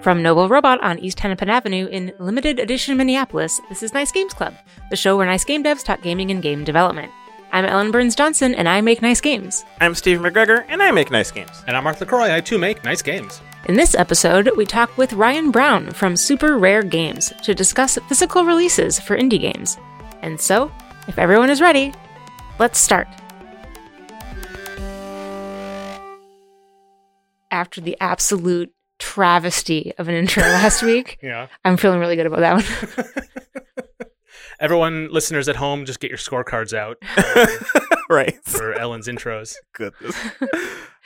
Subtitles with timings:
[0.00, 4.32] From Noble Robot on East Hennepin Avenue in limited edition Minneapolis, this is Nice Games
[4.32, 4.54] Club,
[4.90, 7.10] the show where nice game devs talk gaming and game development.
[7.50, 9.64] I'm Ellen Burns Johnson, and I make nice games.
[9.80, 11.64] I'm Steve McGregor, and I make nice games.
[11.66, 12.32] And I'm Mark LaCroix.
[12.32, 13.40] I too make nice games.
[13.66, 18.44] In this episode, we talk with Ryan Brown from Super Rare Games to discuss physical
[18.44, 19.78] releases for indie games.
[20.22, 20.70] And so,
[21.08, 21.92] if everyone is ready,
[22.58, 23.08] let's start.
[27.50, 31.48] After the absolute travesty of an intro last week, Yeah.
[31.64, 32.54] I'm feeling really good about that
[32.96, 33.06] one.
[34.60, 36.96] Everyone, listeners at home, just get your scorecards out
[38.10, 38.34] right.
[38.44, 39.54] for Ellen's intros.
[39.72, 40.16] Goodness.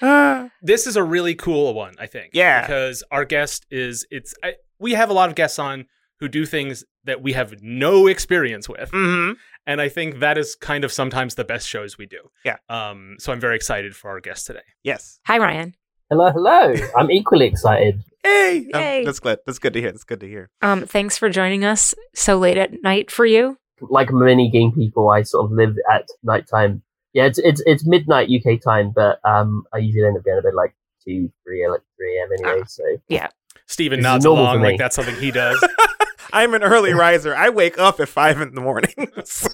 [0.01, 0.49] Ah.
[0.63, 2.30] This is a really cool one, I think.
[2.33, 2.63] Yeah.
[2.63, 5.85] Because our guest is, it's, I, we have a lot of guests on
[6.21, 8.91] who do things that we have no experience with.
[8.91, 9.35] Mhm.
[9.66, 12.30] And I think that is kind of sometimes the best shows we do.
[12.45, 12.57] Yeah.
[12.71, 14.63] Um, so I'm very excited for our guest today.
[14.83, 15.21] Yes.
[15.27, 15.74] Hi, Ryan.
[16.12, 16.75] Hello, hello.
[16.95, 18.05] I'm equally excited.
[18.23, 18.69] Hey.
[18.75, 19.39] Um, that's good.
[19.47, 19.93] That's good to hear.
[19.93, 20.51] That's good to hear.
[20.60, 23.57] Um, thanks for joining us so late at night for you.
[23.80, 26.83] Like many game people, I sort of live at nighttime.
[27.15, 30.43] Yeah, it's it's it's midnight UK time, but um, I usually end up going to
[30.43, 32.29] bed like two, three, like three a.m.
[32.38, 32.60] anyway.
[32.63, 32.66] Ah.
[32.68, 33.29] So
[33.65, 35.66] Steven This is nods along like that's something he does.
[36.35, 37.35] I'm an early riser.
[37.35, 38.93] I wake up at five in the morning.
[39.24, 39.49] so.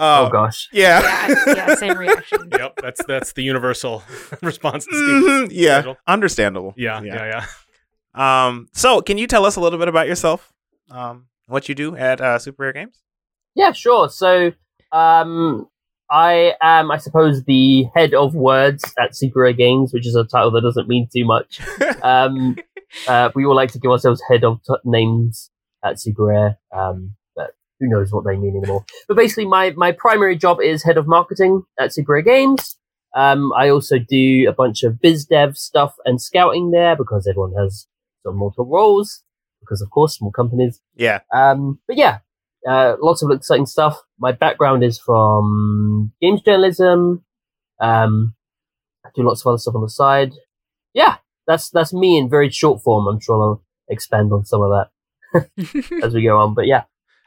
[0.00, 1.00] Oh Uh, gosh, yeah.
[1.28, 2.48] Yeah, yeah, same reaction.
[2.50, 2.74] yep.
[2.82, 4.02] That's that's the universal
[4.42, 5.22] response to Steven.
[5.22, 5.78] Mhm, yeah.
[5.80, 5.96] schedule.
[6.08, 6.74] Understandable.
[6.76, 7.44] Yeah, yeah,
[8.14, 8.46] yeah.
[8.48, 8.66] Um.
[8.72, 10.52] So, can you tell us a little bit about yourself?
[10.90, 11.26] Um.
[11.46, 12.98] What you do at uh, Super Rare Games?
[13.56, 14.08] yeah, sure.
[14.08, 14.52] So
[14.92, 15.66] um,
[16.08, 20.22] I am, I suppose, the head of words at Super Rare Games, which is a
[20.24, 21.60] title that doesn't mean too much.
[22.02, 22.56] Um,
[23.08, 25.50] uh, we all like to give ourselves head of t- names
[25.84, 27.19] at Super Rare, um, but
[27.80, 28.84] who knows what they mean anymore.
[29.08, 32.76] But basically, my, my primary job is head of marketing at Super Rare Games.
[33.16, 37.54] Um, I also do a bunch of biz dev stuff and scouting there because everyone
[37.58, 37.86] has
[38.22, 39.22] sort of multiple roles.
[39.60, 40.80] Because of course, small companies.
[40.96, 41.20] yeah.
[41.34, 42.18] Um, but yeah,
[42.66, 44.00] uh, lots of exciting stuff.
[44.18, 47.24] My background is from games journalism.
[47.80, 48.34] Um,
[49.04, 50.32] I do lots of other stuff on the side.
[50.94, 51.16] Yeah,
[51.46, 53.06] that's that's me in very short form.
[53.06, 54.70] I'm sure I'll expand on some of
[55.34, 55.50] that
[56.02, 56.54] as we go on.
[56.54, 56.84] But yeah,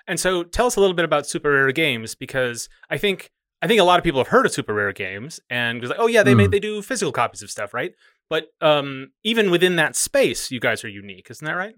[0.08, 3.32] And so tell us a little bit about Super Rare Games because I think
[3.62, 6.00] I think a lot of people have heard of Super Rare Games and was like,
[6.00, 7.94] oh yeah, they made they do physical copies of stuff, right?
[8.30, 11.76] But um, even within that space, you guys are unique, isn't that right?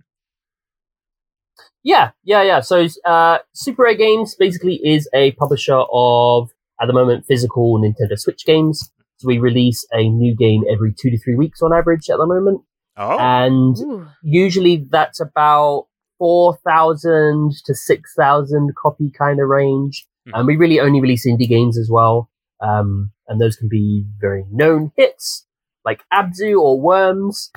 [1.84, 2.60] yeah, yeah, yeah.
[2.62, 6.50] So uh, Super Rare Games basically is a publisher of
[6.82, 8.90] at the moment physical Nintendo Switch games.
[9.18, 12.26] So we release a new game every two to three weeks on average at the
[12.26, 12.62] moment,
[12.98, 13.18] Oh.
[13.20, 14.08] and Ooh.
[14.24, 15.88] usually that's about
[16.18, 20.08] 4,000 to 6,000 copy kind of range.
[20.28, 20.32] Mhm.
[20.34, 22.30] And we really only release indie games as well.
[22.62, 25.46] Um, and those can be very known hits
[25.86, 27.52] like Abzu or Worms,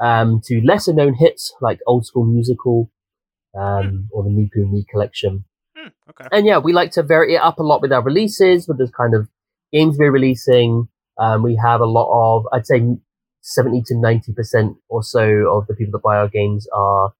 [0.00, 2.90] um, to lesser known hits like Old School Musical,
[3.54, 5.44] um, or the Miku Me collection.
[5.76, 6.28] Hmm, okay.
[6.32, 8.90] And yeah, we like to vary it up a lot with our releases, with the
[8.96, 9.28] kind of
[9.72, 10.88] games we're releasing.
[11.18, 12.82] Um, we have a lot of, I'd say,
[13.42, 17.12] 70 to 90% or so of the people that buy our games are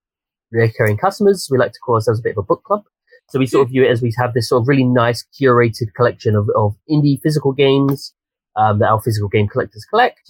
[0.54, 1.48] recurring customers.
[1.50, 2.82] We like to call ourselves a bit of a book club.
[3.31, 5.94] So we sort of view it as we have this sort of really nice curated
[5.97, 8.12] collection of, of indie physical games
[8.56, 10.20] um, that our physical game collectors collect.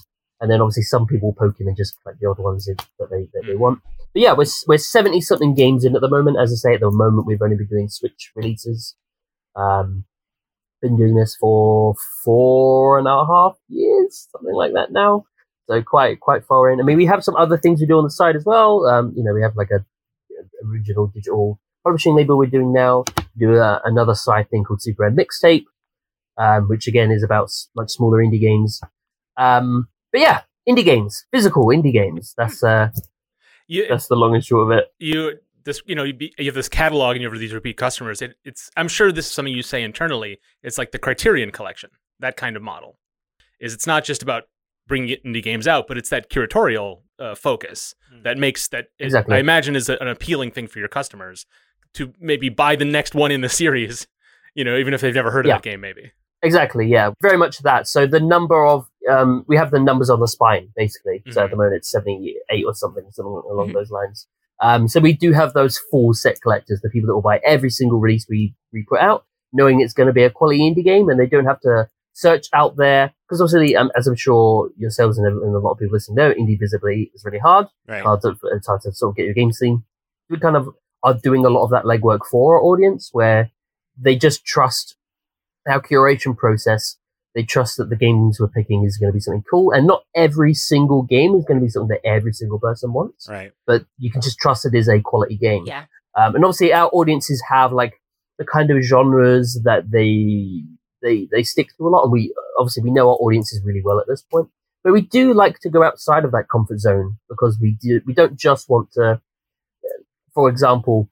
[0.40, 3.10] And then obviously some people poke in and just collect the odd ones that that
[3.10, 3.58] they, that they Mhm.
[3.58, 3.80] want.
[4.12, 6.36] But yeah, we're, we're 70 something games in at the moment.
[6.40, 8.94] As I say, at the moment, we've only been doing Switch releases.
[9.56, 10.04] Um,
[10.80, 15.24] been doing this for four and a half years, something like that now.
[15.68, 16.78] So quite, quite far in.
[16.78, 18.86] I mean, we have some other things we do on the side as well.
[18.86, 19.84] Um, you know, we have like a
[20.66, 23.04] original digital publishing label we're doing now.
[23.36, 25.64] We do a, another side thing called Super Rare Mixtape,
[26.38, 28.80] um, which again is about much smaller indie games.
[29.36, 32.34] Um, but yeah, indie games, physical indie games.
[32.36, 32.90] That's, uh,
[33.66, 34.92] You that's the long and short of it.
[34.98, 37.76] you this you know you, be, you have this catalog and you have these repeat
[37.76, 38.20] customers.
[38.22, 40.38] It, it's I'm sure this is something you say internally.
[40.62, 41.90] It's like the Criterion collection,
[42.20, 42.98] that kind of model.
[43.60, 44.44] Is it's not just about
[44.86, 49.36] bringing indie games out, but it's that curatorial uh, focus that makes that it- Exactly.
[49.36, 51.46] I imagine is a, an appealing thing for your customers
[51.94, 54.06] to maybe buy the next one in the series.
[54.54, 55.56] You know, even if they've never heard of Yeah.
[55.56, 56.12] that game, maybe.
[56.42, 57.88] Exactly, yeah, very much that.
[57.88, 61.22] So the number of um, we have the numbers on the spine basically.
[61.30, 63.74] So at the moment it's seventy eight or something, something along Mhm.
[63.74, 64.26] those lines.
[64.62, 67.70] Um, so we do have those full set collectors, the people that will buy every
[67.70, 71.08] single release we we put out, knowing it's going to be a quality indie game,
[71.08, 75.18] and they don't have to search out there because obviously, um, as I'm sure yourselves
[75.18, 77.66] and, and a lot of people listening know, indie visibly is really hard.
[77.86, 78.02] Right.
[78.02, 79.84] Hard to, it's hard to sort of get your game seen.
[80.30, 80.68] We kind of
[81.02, 83.50] are doing a lot of that legwork for our audience, where
[84.00, 84.96] they just trust
[85.66, 86.96] our curation process
[87.34, 90.04] They trust that the games we're picking is going to be something cool, and not
[90.14, 93.28] every single game is going to be something that every single person wants.
[93.28, 93.50] Right.
[93.66, 95.64] But you can just trust it is a quality game.
[95.66, 95.86] Yeah.
[96.16, 98.00] Um, and obviously, our audiences have like
[98.38, 100.62] the kind of genres that they
[101.04, 104.00] they they stick to a lot, and we obviously we know our audiences really well
[104.00, 104.48] at this point.
[104.82, 108.12] But we do like to go outside of that comfort zone because we do we
[108.14, 109.20] don't just want to,
[110.34, 111.08] for example,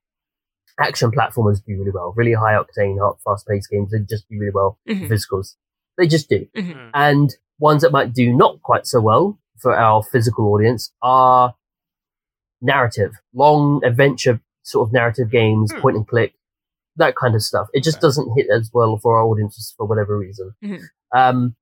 [0.79, 3.93] action platformers do really well, really high octane, fast paced games.
[3.93, 4.79] They just do really well.
[4.89, 5.09] Mhm.
[5.09, 5.55] Physicals,
[5.97, 6.91] they just do Mhm.
[6.95, 11.55] and ones that might do not quite so well for our physical audience are
[12.61, 15.81] narrative, long adventure sort of narrative games, Hmm.
[15.81, 16.35] point and click,
[16.97, 17.69] that kind of stuff.
[17.73, 18.03] It just Okay.
[18.07, 20.53] doesn't hit as well for our audiences for whatever reason.
[20.65, 20.81] Mhm.
[21.15, 21.57] Um,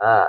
[0.00, 0.26] uh,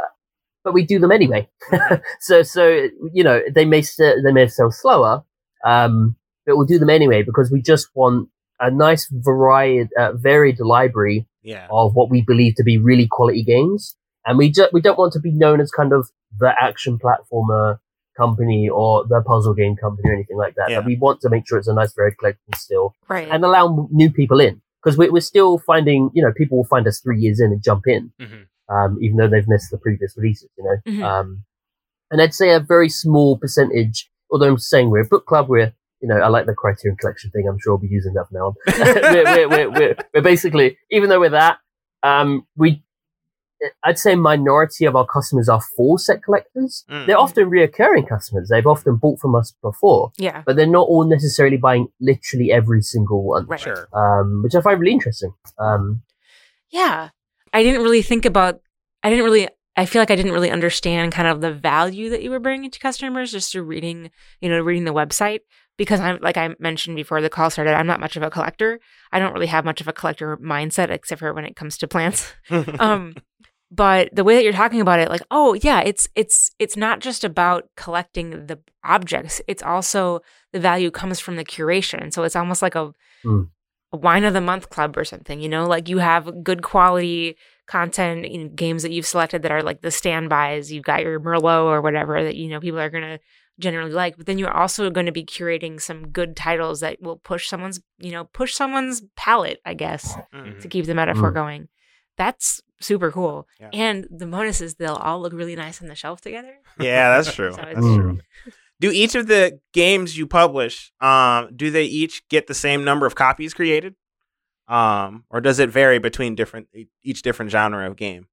[0.63, 1.49] but we do them anyway.
[2.19, 5.23] so, so you know, they may st- they may sell slower,
[5.65, 8.29] um, but we'll do them anyway because we just want
[8.59, 11.67] a nice varied, uh, varied library Yeah.
[11.71, 13.95] of what we believe to be really quality games.
[14.25, 17.79] And we ju- we don't want to be known as kind of the action platformer
[18.17, 20.69] company or the puzzle game company or anything like that.
[20.69, 20.79] Yeah.
[20.79, 23.27] But we want to make sure it's a nice, very collection still Right.
[23.29, 26.87] and allow new people in because we're, we're still finding, you know, people will find
[26.87, 28.45] us three years in and jump in, Mhm.
[28.69, 30.77] um, even though they've missed the previous releases, you know.
[30.91, 31.03] Mhm.
[31.03, 31.43] Um,
[32.09, 35.73] and I'd say a very small percentage, although I'm saying we're a book club, we're,
[36.01, 37.47] you know, I like the Criterion Collection thing.
[37.47, 38.53] I'm sure I'll be using that from now on.
[39.13, 41.59] we're, we're, we're, we're, we're basically, even though we're that,
[42.03, 42.83] um, we,
[43.83, 46.83] I'd say minority of our customers are full set collectors.
[46.89, 47.05] Mm.
[47.05, 48.49] They're often reoccurring customers.
[48.49, 50.43] They've often bought from us before, yeah.
[50.45, 53.45] but they're not all necessarily buying literally every single one.
[53.45, 53.59] Right.
[53.59, 53.87] Sure.
[53.93, 55.33] Um, which I find really interesting.
[55.59, 56.01] Um,
[56.71, 57.09] Yeah.
[57.53, 58.61] I didn't really think about,
[59.03, 62.23] I didn't really, I feel like I didn't really understand kind of the value that
[62.23, 64.09] you were bringing to customers just through reading,
[64.39, 65.39] you know, reading the website.
[65.77, 68.79] Because I'm, like I mentioned before the call started, I'm not much of a collector.
[69.11, 71.87] I don't really have much of a collector mindset except for when it comes to
[71.87, 72.33] plants.
[72.79, 73.15] um
[73.73, 76.99] but the way that you're talking about it like oh yeah it's it's it's not
[76.99, 80.19] just about collecting the objects it's also
[80.51, 82.91] the value comes from the curation so it's almost like a,
[83.23, 83.49] Mm.
[83.93, 87.37] a wine of the month club or something you know like you have good quality
[87.67, 91.65] content in games that you've selected that are like the standbys you've got your merlot
[91.65, 93.19] or whatever that you know people are going to
[93.59, 97.17] generally like but then you're also going to be curating some good titles that will
[97.17, 100.59] push someone's you know push someone's palate i guess Mm.
[100.61, 101.35] to keep the metaphor Mm.
[101.35, 101.67] going.
[102.17, 103.47] That's super cool.
[103.59, 103.69] Yeah.
[103.73, 106.53] And the bonus is they'll all look really nice on the shelf together.
[106.79, 107.51] yeah, that's true.
[107.53, 108.19] So That's true.
[108.79, 113.05] Do each of the games you publish, um, do they each get the same number
[113.05, 113.95] of copies created?
[114.67, 116.67] Um, or does it vary between different
[117.03, 118.27] each different genre of game?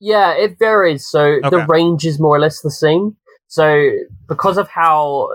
[0.00, 1.06] Yeah, it varies.
[1.06, 3.16] So the range is more or less the same.
[3.46, 3.90] So
[4.28, 5.30] because of how,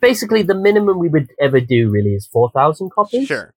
[0.00, 3.28] basically, the minimum we would ever do really is four thousand copies.
[3.28, 3.52] Sure.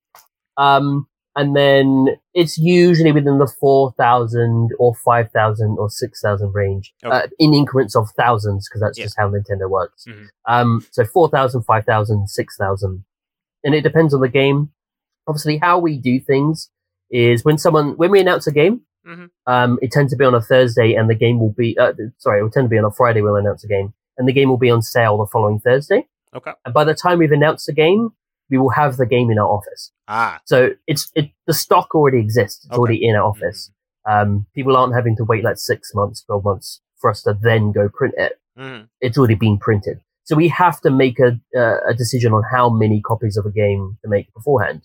[0.57, 1.07] Um,
[1.39, 1.87] and then
[2.33, 7.15] it's usually within the four thousand or five thousand or six thousand range, Okay.
[7.15, 9.05] uh, in increments of thousands, because that's Yeah.
[9.05, 10.05] just how Nintendo works.
[10.07, 10.27] Mhm.
[10.53, 13.03] Um, so 4,000, 5,000, 6,000.
[13.65, 14.69] and it depends on the game.
[15.27, 16.69] Obviously, how we do things
[17.11, 19.29] is when someone when we announce a game, Mhm.
[19.47, 22.39] um, it tends to be on a Thursday, and the game will be uh, sorry,
[22.39, 23.21] it will tend to be on a Friday.
[23.21, 26.07] We'll announce a game, and the game will be on sale the following Thursday.
[26.33, 26.53] Okay.
[26.63, 28.11] And by the time we've announced the game,
[28.49, 29.91] we will have the game in our office.
[30.07, 30.39] Ah.
[30.45, 32.65] So it's it the stock already exists.
[32.65, 32.79] It's Okay.
[32.79, 33.71] already in our office.
[34.09, 37.71] Um, people aren't having to wait like six months, twelve months for us to then
[37.71, 38.89] go print it Mhm.
[39.01, 40.01] it's already been printed.
[40.23, 43.51] So we have to make a uh, a decision on how many copies of a
[43.51, 44.81] game to make beforehand.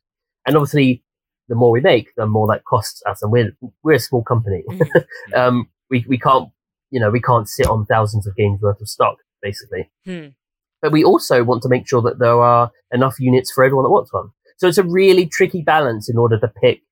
[0.47, 1.03] And obviously,
[1.49, 3.23] the more we make, the more that costs us.
[3.23, 4.63] And we're we're a small company.
[4.69, 5.05] Mhm.
[5.41, 6.51] um, we we can't
[6.91, 9.91] you know we can't sit on thousands of games worth of stock basically.
[10.07, 10.29] Hmm.
[10.85, 13.91] But we also want to make sure that there are enough units for everyone that
[13.91, 14.29] wants one.
[14.59, 16.83] So it's a really tricky balance in order to pick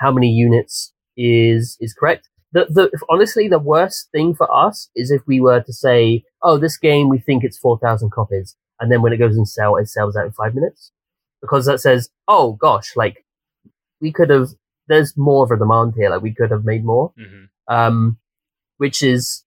[0.00, 2.28] how many units is is correct.
[2.50, 6.58] The, the honestly, the worst thing for us is if we were to say, "Oh,
[6.58, 9.76] this game we think it's four thousand copies," and then when it goes on sale,
[9.76, 10.90] it sells out in five minutes,
[11.40, 13.24] because that says, "Oh gosh, like
[14.00, 14.48] we could have."
[14.88, 16.10] There's more of a demand here.
[16.10, 18.18] Like we could have made more, hmm um,
[18.78, 19.44] which is,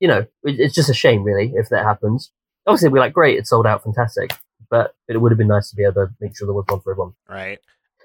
[0.00, 2.32] you know, it, it's just a shame really if that happens.
[2.66, 4.32] Obviously, we're like, great, it sold out, fantastic,
[4.70, 6.80] but it would have been nice to be able to make sure there was one
[6.80, 7.14] for everyone.
[7.28, 7.58] Right.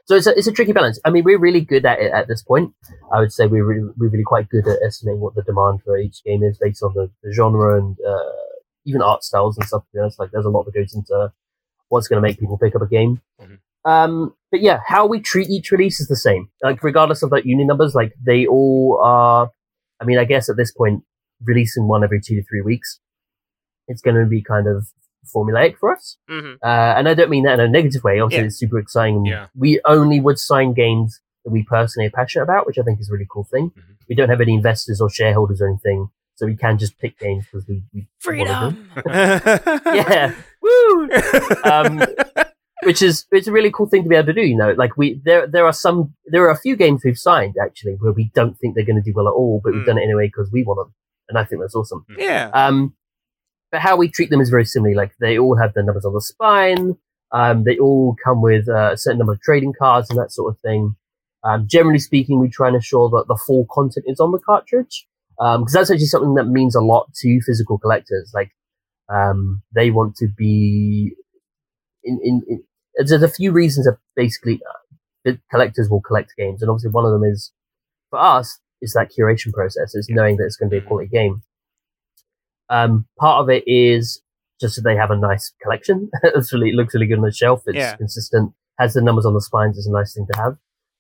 [0.06, 1.00] So it's a, it's a tricky balance.
[1.04, 2.74] I mean, we're really good at it at this point.
[3.12, 5.98] I would say we're really, we're really quite good at estimating what the demand for
[5.98, 8.32] each game is based on the, the genre and uh,
[8.86, 9.82] even art styles and stuff.
[9.82, 11.32] To be honest, like there's a lot that goes into
[11.90, 13.22] what's going to make people pick up a game.
[13.42, 13.60] Mhm.
[13.84, 16.50] Um, but yeah, how we treat each release is the same.
[16.64, 19.50] Like regardless of that unit numbers, like they all are.
[20.00, 21.04] I mean, I guess at this point,
[21.44, 23.00] releasing one every two to three weeks,
[23.88, 24.88] it's going to be kind of
[25.36, 26.18] formulaic for us.
[26.30, 28.20] hmm Uh, and I don't mean that in a negative way.
[28.20, 28.48] Obviously, Yeah.
[28.48, 29.26] it's super exciting.
[29.26, 29.48] Yeah.
[29.56, 33.10] We only would sign games that we personally are passionate about, which I think is
[33.10, 33.72] a really cool thing.
[33.72, 33.96] Mhm.
[34.10, 37.46] We don't have any investors or shareholders or anything, so we can just pick games
[37.46, 38.08] because we, we.
[38.20, 38.90] Freedom.
[39.06, 41.10] Yeah, woo!
[41.64, 42.02] Um,
[42.84, 44.42] which is it's a really cool thing to be able to do.
[44.42, 47.56] You know, like we there there are some there are a few games we've signed
[47.62, 49.86] actually where we don't think they're going to do well at all, but we've Mm.
[49.88, 50.94] done it anyway because we want them,
[51.30, 52.06] and I think that's awesome.
[52.18, 52.50] yeah.
[52.54, 52.94] Um,
[53.72, 54.96] but how we treat them is very similar.
[54.96, 56.98] Like they all have their numbers on the spine.
[57.32, 60.54] Um, they all come with uh, a certain number of trading cards and that sort
[60.54, 60.96] of thing.
[61.44, 65.08] Um, generally speaking, we try and ensure that the full content is on the cartridge
[65.38, 68.32] because that's actually something that means a lot to physical collectors.
[68.34, 68.52] Like
[69.14, 71.14] um, they want to be
[72.04, 72.64] in, in, in
[72.96, 74.62] there's a few reasons that basically
[75.26, 77.52] uh, collectors will collect games, and obviously one of them is
[78.10, 79.94] for us is that curation process.
[79.96, 81.44] Is knowing that it's going to be a quality game.
[82.70, 84.22] Um, part of it is
[84.60, 86.10] just that they have a nice collection.
[86.24, 87.64] it's really, it looks really good on the shelf.
[87.68, 87.96] It's Yeah.
[87.96, 89.78] consistent, has the numbers on the spines.
[89.78, 90.58] It's a nice thing to have.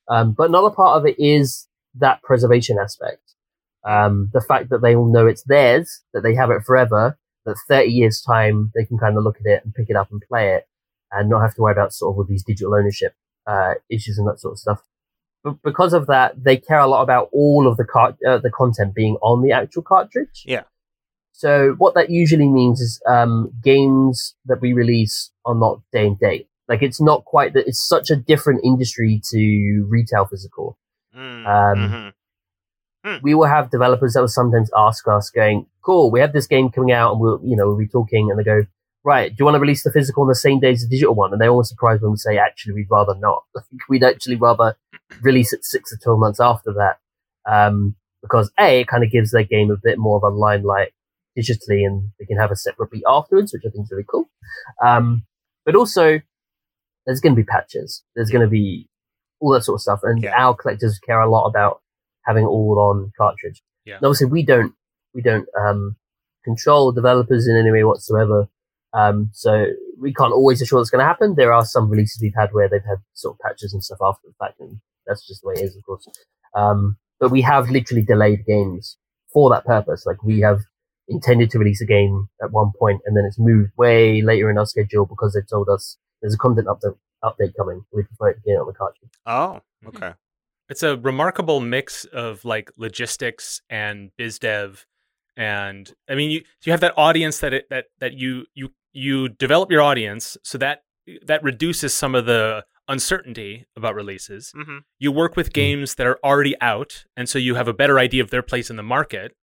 [0.07, 3.21] Um, but another part of it is that preservation aspect.
[3.83, 7.55] Um, the fact that they all know it's theirs, that they have it forever, that
[7.67, 10.21] 30 years time, they can kind of look at it and pick it up and
[10.27, 10.67] play it
[11.11, 13.13] and not have to worry about sort of all these digital ownership,
[13.47, 14.81] uh, issues and that sort of stuff.
[15.43, 18.49] But because of that, they care a lot about all of the cart- uh, the
[18.49, 20.43] content being on the actual cartridge.
[20.45, 20.63] Yeah.
[21.37, 26.17] So what that usually means is um, games that we release are not day and
[26.17, 26.47] date.
[26.69, 27.67] Like it's not quite that.
[27.67, 30.77] It's such a different industry to retail physical.
[31.15, 32.13] Mm, um,
[33.05, 33.21] mhm.
[33.21, 36.69] We will have developers that will sometimes ask us, going, "Cool, we have this game
[36.69, 38.63] coming out, and we'll, you know, we'll be talking," and they go,
[39.03, 41.13] "Right, do you want to release the physical on the same day as the digital
[41.13, 43.43] one?" And they're always surprised when we say, "Actually, we'd rather not.
[43.89, 44.77] We'd actually rather
[45.21, 46.97] release it six or twelve months after that."
[47.45, 50.93] Um, because a it kind of gives their game a bit more of a limelight
[51.37, 54.29] digitally and they can have a separate beat afterwards which i think is really cool.
[54.83, 55.25] Um,
[55.65, 56.21] but also
[57.05, 58.03] there's going to be patches.
[58.15, 58.87] There's going to be
[59.39, 60.33] all that sort of stuff and Yeah.
[60.37, 61.81] our collectors care a lot about
[62.25, 63.61] having it all on cartridge.
[63.85, 63.97] Yeah.
[63.97, 64.73] and obviously we don't
[65.13, 65.95] we don't um,
[66.43, 68.47] control developers in any way whatsoever.
[68.93, 69.65] Um, so
[69.99, 71.35] we can't always assure it's going to happen.
[71.35, 74.27] There are some releases we've had where they've had sort of patches and stuff after
[74.27, 76.07] the fact and that's just the way it is of course.
[76.55, 78.97] Um, but we have literally delayed games
[79.33, 80.05] for that purpose.
[80.05, 80.61] Like we have
[81.07, 84.57] intended to release a game at one point and then it's moved way later in
[84.57, 87.83] our schedule because they've told us there's a content update update coming.
[87.91, 89.11] We prefer to get it on the cartridge.
[89.25, 89.87] Oh, mm-hmm.
[89.87, 90.13] okay.
[90.69, 94.85] it's a remarkable mix of like logistics and biz dev
[95.37, 99.29] and i mean you you have that audience that it, that that you you you
[99.29, 100.83] develop your audience so that
[101.25, 105.53] that reduces some of the uncertainty about releases hmm you work with mm.
[105.53, 108.69] games that are already out and so you have a better idea of their place
[108.69, 109.35] in the market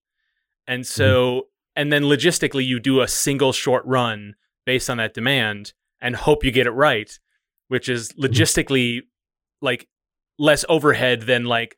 [0.66, 1.46] and so mm-hmm.
[1.76, 4.34] And then logistically you do a single short run
[4.66, 7.18] based on that demand and hope you get it right
[7.68, 9.00] which is logistically
[9.60, 9.88] like
[10.38, 11.76] less overhead than like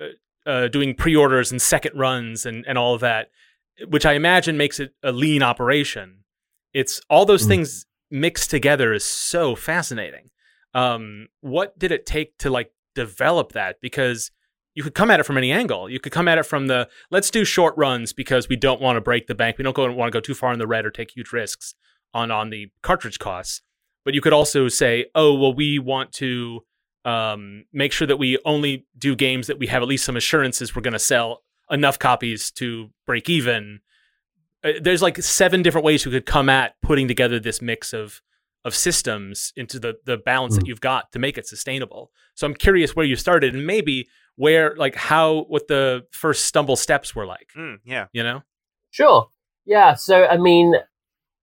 [0.00, 0.06] uh,
[0.50, 3.28] uh, doing pre-orders and second runs and, and all of that
[3.88, 6.24] which i imagine makes it a lean operation.
[6.74, 7.48] It's all those Mm.
[7.48, 10.30] things mixed together is so fascinating.
[10.74, 13.76] Um, what did it take to like develop that?
[13.80, 14.30] Because
[14.78, 16.80] you could come at it from any angle you could come at it from the
[17.10, 19.90] let's do short runs because we don't want to break the bank we don't go,
[19.92, 21.74] want to go too far in the red or take huge risks
[22.14, 23.60] on on the cartridge costs
[24.04, 26.60] but you could also say oh well we want to
[27.04, 30.74] um, make sure that we only do games that we have at least some assurances
[30.76, 33.80] we're going to sell enough copies to break even
[34.64, 38.20] Uh, there's like seven different ways you could come at putting together this mix of
[38.64, 40.68] of systems into the the balance that Mm.
[40.68, 42.02] you've got to make it sustainable.
[42.34, 46.76] So I'm curious where you started and maybe where like how what the first stumble
[46.76, 47.48] steps were like.
[47.56, 48.06] Mm, yeah.
[48.12, 48.42] You know?
[48.90, 49.28] Sure.
[49.66, 49.94] Yeah.
[49.94, 50.74] So I mean,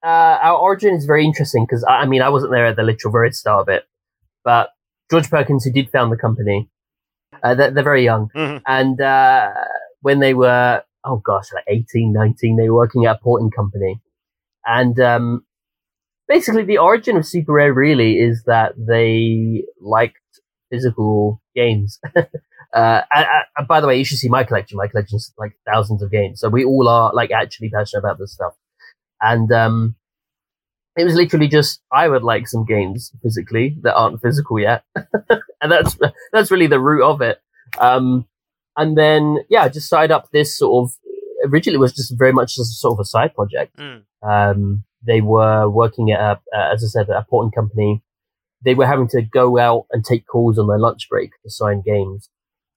[0.04, 0.08] uh,
[0.48, 3.12] our origin is very interesting because I, I mean I wasn't there at the literal
[3.12, 3.84] very start of it,
[4.44, 4.70] but
[5.12, 6.70] George Perkins, who did found the company,
[7.44, 8.62] uh, they're, they're very young, Mhm.
[8.66, 9.50] and uh,
[10.02, 14.02] when they were oh gosh like 18 19 they were working at a porting company
[14.66, 15.46] and um,
[16.28, 20.18] basically the origin of super rare really is that they liked
[20.72, 22.00] physical games
[22.76, 26.02] uh, I, I, by the way you should see my collection my collection's like thousands
[26.02, 28.54] of games so we all are like actually passionate about this stuff
[29.22, 29.96] and um,
[30.96, 35.72] it was literally just I would like some games physically that aren't physical yet, and
[35.72, 35.98] that's
[36.32, 37.42] that's really the root of it.
[37.80, 38.28] Um,
[38.78, 40.96] and then yeah, I just started up this sort of
[41.52, 43.78] originally it was just very much just sort of a side project.
[43.78, 44.04] Mm.
[44.22, 48.02] Um, they were working at a, uh, as I said, at a porting company.
[48.64, 51.84] They were having to go out and take calls on their lunch break to sign
[51.86, 52.30] games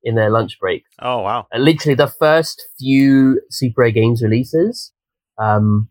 [0.02, 0.84] in their lunch break.
[1.00, 1.46] Oh wow.
[1.52, 4.92] And literally the first few Super Rare Games releases,
[5.38, 5.88] um,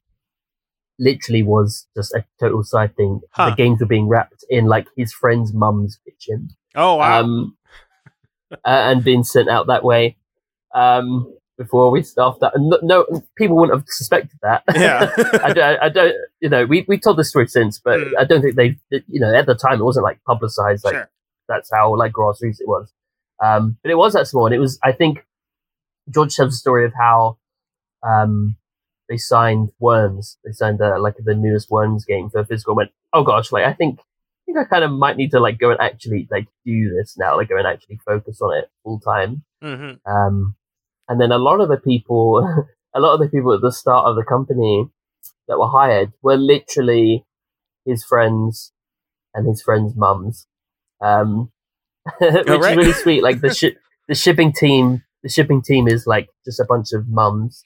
[1.00, 3.22] literally was just a total side thing.
[3.32, 3.50] Huh.
[3.52, 6.50] The games were being wrapped in like his friend's mum's kitchen.
[6.76, 7.22] Oh wow.
[7.22, 7.58] Um,
[8.66, 10.18] and being sent out that way.
[10.74, 14.64] Um, before we staffed that, and no, no people wouldn't have suspected that.
[14.76, 15.10] Yeah.
[15.44, 18.12] I, don't, I don't, you know, we we told this story since, but Mm.
[18.20, 21.10] I don't think they, you know, at the time it wasn't like publicized, like sure.
[21.50, 22.94] that's how like grassroots it was.
[23.44, 24.80] Um, but it was that small, and it was.
[24.84, 25.26] I think
[26.10, 27.38] George tells the story of how
[28.04, 28.56] um,
[29.10, 30.38] they signed Worms.
[30.44, 32.72] They signed uh, like the newest Worms game for physical.
[32.74, 35.40] and Went, oh gosh, like I think I think I kind of might need to
[35.40, 38.70] like go and actually like do this now, like go and actually focus on it
[38.84, 39.44] full time.
[39.62, 40.56] hmm Um,
[41.10, 42.40] and then a lot of the people,
[42.96, 44.90] a lot of the people at the start of the company
[45.48, 47.24] that were hired were literally
[47.86, 48.74] his friends
[49.34, 50.48] and his friends' mums,
[51.02, 51.52] um,
[52.20, 52.72] which right.
[52.72, 53.24] is really sweet.
[53.24, 53.76] Like the shi
[54.08, 57.64] the shipping team, the shipping team is like just a bunch of mums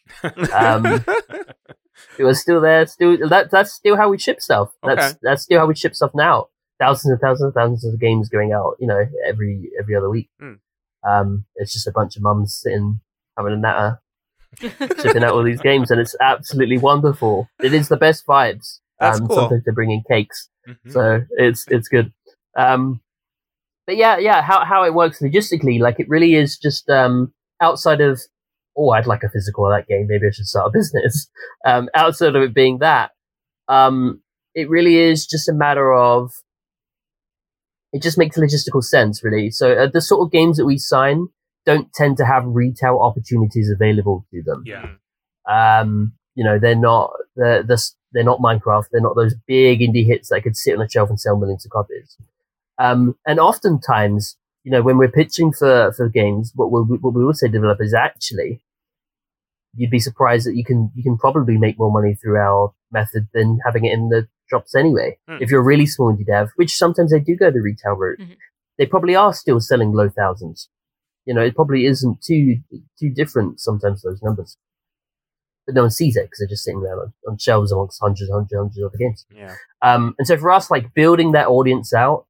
[0.53, 1.03] Um,
[2.17, 2.85] who are still there.
[2.87, 4.69] Still, that that's still how we ship stuff.
[4.83, 5.19] That's Okay.
[5.21, 6.47] that's still how we ship stuff now.
[6.79, 10.29] Thousands and thousands and thousands of games going out, you know, every every other week.
[10.39, 10.53] Hmm.
[11.07, 12.99] Um, it's just a bunch of mums sitting
[13.37, 13.99] having a natter,
[14.59, 17.47] shipping out all these games, and it's absolutely wonderful.
[17.61, 18.79] It is the best vibes.
[18.99, 19.35] That's um, cool.
[19.37, 20.91] Sometimes they bring in cakes, Mhm.
[20.91, 22.13] so it's it's good.
[22.57, 23.01] Um,
[23.87, 28.01] but yeah, yeah, how how it works logistically, like it really is just um, outside
[28.01, 28.21] of
[28.77, 30.07] oh, I'd like a physical of that game.
[30.07, 31.29] Maybe I should start a business.
[31.65, 33.11] Um, outside of it being that,
[33.67, 34.21] um,
[34.55, 36.31] it really is just a matter of
[37.93, 39.51] it just makes logistical sense, really.
[39.51, 41.27] So uh, the sort of games that we sign
[41.65, 44.63] don't tend to have retail opportunities available to them.
[44.65, 44.93] yeah.
[45.49, 47.77] Um, you know, they're not they're, they're
[48.13, 48.85] they're not Minecraft.
[48.91, 51.65] They're not those big indie hits that could sit on a shelf and sell millions
[51.65, 52.17] of copies.
[52.83, 57.23] Um, and oftentimes, you know, when we're pitching for for games, what we what we
[57.23, 58.61] will say to developers actually,
[59.75, 63.27] you'd be surprised that you can you can probably make more money through our method
[63.33, 65.17] than having it in the shops anyway.
[65.27, 65.37] Hmm.
[65.41, 68.19] If you're a really small indie dev, which sometimes they do go the retail route,
[68.19, 68.35] Mhm.
[68.77, 70.69] they probably are still selling low thousands.
[71.25, 72.57] You know, it probably isn't too
[72.99, 74.57] too different sometimes those numbers
[75.67, 78.31] but no one sees it because they're just sitting there on, on shelves amongst hundreds,
[78.31, 79.27] hundreds, hundreds of other games.
[79.31, 79.53] yeah.
[79.83, 82.25] Um, and so for us, like building that audience out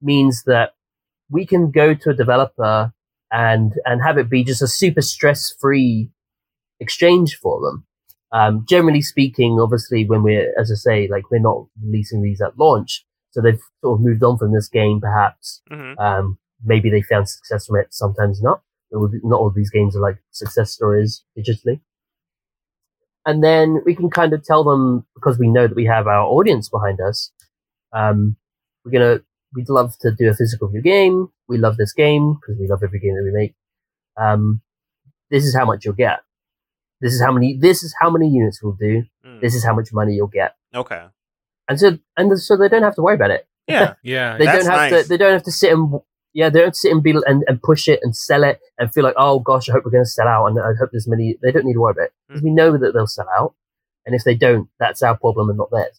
[0.00, 0.74] means that
[1.30, 2.92] we can go to a developer
[3.32, 6.10] and and have it be just a super stress free
[6.80, 7.86] exchange for them.
[8.32, 12.58] Um, generally speaking, obviously, when we're, as I say, like we're not releasing these at
[12.58, 15.62] launch, so they've sort of moved on from this game, perhaps.
[15.70, 18.62] hmm Um, maybe they found success from it, sometimes not.
[18.92, 21.80] Not all these games are like success stories digitally.
[23.26, 26.22] And then we can kind of tell them because we know that we have our
[26.22, 27.32] audience behind us.
[27.92, 28.36] Um,
[28.84, 29.20] we're gonna,
[29.54, 31.28] we'd love to do a physical view game.
[31.48, 33.54] We love this game because we love every game that we make.
[34.16, 34.62] Um,
[35.30, 36.20] this is how much you'll get.
[37.00, 37.56] This is how many.
[37.58, 39.04] This is how many units we'll do.
[39.24, 39.40] Mm.
[39.40, 40.54] This is how much money you'll get.
[40.74, 41.04] Okay.
[41.68, 43.46] And so, and so they don't have to worry about it.
[43.66, 43.94] Yeah.
[44.02, 44.38] Yeah.
[44.38, 45.02] They That's don't have nice.
[45.02, 45.08] to.
[45.08, 46.00] They don't have to sit and
[46.36, 49.04] yeah, they don't sit and be and, and push it and sell it and feel
[49.04, 51.38] like oh gosh, I hope we're going to sell out and I hope there's many.
[51.42, 53.54] They don't need to worry about it because we know that they'll sell out,
[54.04, 55.98] and if they don't, that's our problem and not theirs.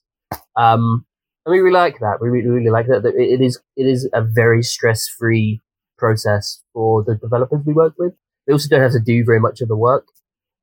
[0.55, 1.07] Um,
[1.47, 2.17] and we really like that.
[2.19, 3.03] We really, really like that.
[3.03, 5.62] that it is it is a very stress free
[5.97, 8.13] process for the developers we work with.
[8.45, 10.07] They also don't have to do very much of the work.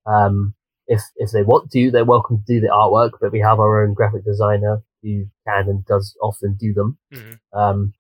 [0.05, 0.55] Um,
[0.87, 3.83] if if they want to, they're welcome to do the artwork, but we have our
[3.83, 6.99] own graphic designer who can and does often do them.
[7.15, 7.39] Mhm.
[7.55, 7.95] Um,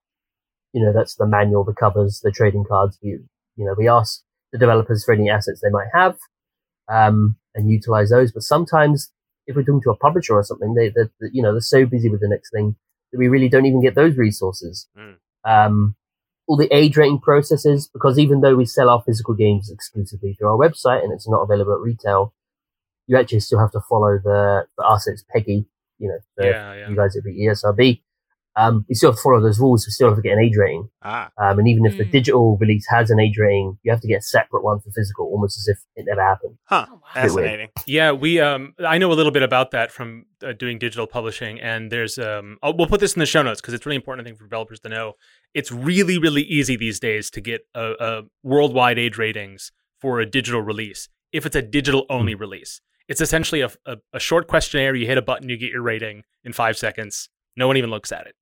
[0.74, 2.98] you know, that's the manual, the covers, the trading cards.
[3.02, 3.10] We,
[3.56, 6.18] you know, we ask the developers for any assets they might have,
[6.88, 8.30] um, and utilize those.
[8.30, 9.10] But sometimes
[9.46, 11.84] if we're talking to a publisher or something, they, they, they- you know, they're so
[11.86, 12.76] busy with the next thing
[13.12, 14.88] that we really don't even get those resources.
[14.98, 15.16] Mm.
[15.44, 15.96] Um,
[16.46, 20.48] all the age rating processes, because even though we sell our physical games exclusively through
[20.48, 22.34] our website and it's not available at retail,
[23.06, 25.66] you actually still have to follow the, for us, it's PEGI,
[25.98, 26.74] you know, Yeah.
[26.74, 26.88] Yeah.
[26.88, 28.00] you guys it'd be E ESRB.
[28.56, 29.86] Um, you still have to follow those rules.
[29.86, 30.88] We still have to get an age rating.
[31.02, 31.30] Ah.
[31.38, 32.12] Um, and even if the Mm.
[32.12, 35.26] digital release has an age rating, you have to get a separate one for physical,
[35.26, 36.56] almost as if it never happened.
[36.66, 36.86] Huh.
[36.88, 37.00] Oh, wow.
[37.14, 37.68] Fascinating.
[37.86, 41.60] Yeah, we um I know a little bit about that from uh, doing digital publishing
[41.60, 44.24] and there's um oh, we'll put this in the show notes because it's really important
[44.24, 45.14] I think for developers to know.
[45.52, 50.26] It's really really easy these days to get a, a worldwide age ratings for a
[50.26, 52.80] digital release if it's a digital only release.
[53.08, 54.94] It's essentially a, a, a short questionnaire.
[54.94, 57.28] You hit a button, you get your rating in five seconds.
[57.56, 58.34] No one even looks at it.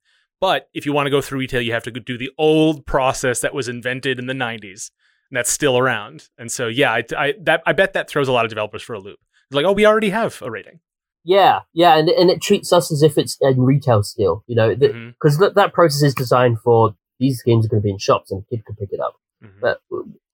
[0.43, 3.41] But if you want to go through retail, you have to do the old process
[3.43, 4.91] that was invented in the 90s
[5.31, 6.29] and that's still around.
[6.37, 8.95] And so, yeah, I, I, that, I bet that throws a lot of developers for
[8.95, 9.21] a loop.
[9.49, 10.81] It's like, oh, we already have a rating.
[11.23, 14.75] Yeah, yeah, and and it treats us as if it's in retail still, you know,
[14.75, 17.99] because Mhm, that, that process is designed for these games are going to be in
[17.99, 19.15] shops and a kid can pick it up.
[19.41, 19.61] mhm.
[19.61, 19.81] But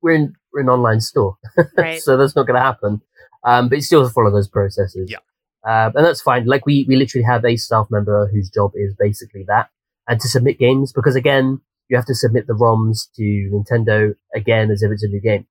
[0.01, 1.37] we're in we're an online store,
[1.77, 2.01] Right.
[2.07, 3.03] so that's not going to happen.
[3.45, 5.11] Um, but you still have follow those processes.
[5.11, 5.19] Yeah.
[5.63, 6.47] Um, and that's fine.
[6.47, 9.69] Like we, we literally have a staff member whose job is basically that
[10.09, 14.71] and to submit games because again, you have to submit the ROMs to Nintendo again
[14.71, 15.47] as if it's a new game.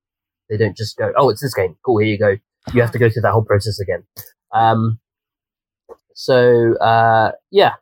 [0.50, 1.78] They don't just go, oh, it's this game.
[1.86, 2.36] Cool, here you go.
[2.74, 4.04] You have to go through that whole process again.
[4.54, 5.00] Um,
[6.14, 7.74] so, uh, yeah,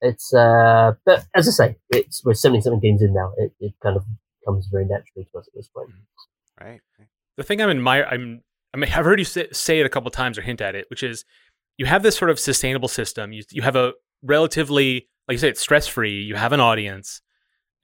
[0.00, 3.32] it's, uh, but as I say, it's, we're 70 something games in now.
[3.36, 4.04] It, it kind of
[4.44, 5.90] comes very naturally to us at this point.
[6.60, 6.80] Right.
[7.36, 8.42] the thing I'm admire I'm
[8.74, 10.86] I mean I've heard you say, say it a couple times or hint at it,
[10.90, 11.24] which is
[11.78, 13.32] you have this sort of sustainable system.
[13.32, 16.20] You you have a relatively like you say it's stress free.
[16.22, 17.22] You have an audience,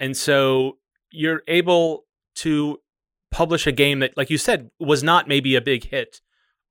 [0.00, 0.78] and so
[1.10, 2.04] you're able
[2.36, 2.78] to
[3.30, 6.20] publish a game that, like you said, was not maybe a big hit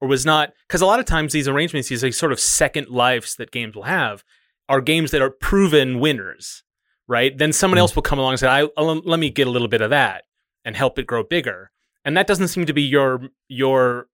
[0.02, 2.90] or was not because a lot of times these arrangements, these like sort of second
[2.90, 4.24] lives that games will have,
[4.68, 6.64] are games that are proven winners.
[7.08, 7.38] Right?
[7.38, 7.82] Then someone Mm.
[7.82, 9.92] else will come along and say, I, I'll, "Let me get a little bit of
[9.92, 10.24] that
[10.66, 11.72] and help it grow bigger."
[12.04, 14.08] and that doesn't seem to be your your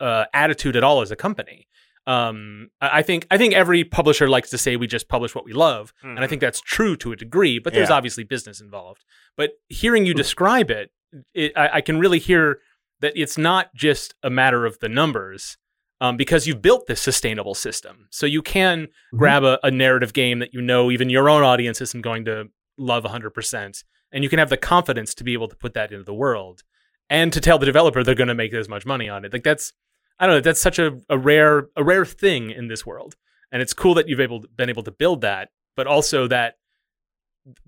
[0.00, 1.66] uh, attitude at all as a company.
[2.08, 5.52] Um, I think I think every publisher likes to say we just publish what we
[5.52, 6.28] love, and I Mhm.
[6.30, 7.58] think that's true to a degree.
[7.58, 7.96] But there's Yeah.
[7.96, 9.04] obviously business involved.
[9.36, 10.90] But hearing you describe it,
[11.34, 12.60] it I, I can really hear
[13.00, 15.58] that it's not just a matter of the numbers.
[16.00, 19.18] Um, because you've built this sustainable system, so you can Mhm.
[19.18, 22.50] grab a, a narrative game that you know even your own audience isn't going to
[22.78, 26.04] love 100%, and you can have the confidence to be able to put that into
[26.04, 26.62] the world
[27.10, 29.32] and to tell the developer they're going to make as much money on it.
[29.32, 29.72] Like that's,
[30.20, 33.16] I don't know, that's such a, a rare a rare thing in this world,
[33.52, 36.56] and it's cool that you've able been able to build that, but also that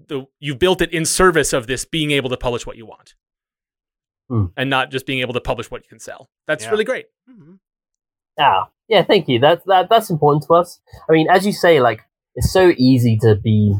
[0.08, 3.14] the you've built it in service of this being able to publish what you want,
[4.28, 4.46] Hmm.
[4.56, 6.28] and not just being able to publish what you can sell.
[6.46, 6.70] That's Yeah.
[6.70, 7.06] really great.
[7.28, 7.58] Mhm.
[8.38, 9.38] Ah, yeah, thank you.
[9.38, 10.80] That's that that's important to us.
[11.08, 12.02] I mean, as you say, like
[12.34, 13.74] it's so easy to be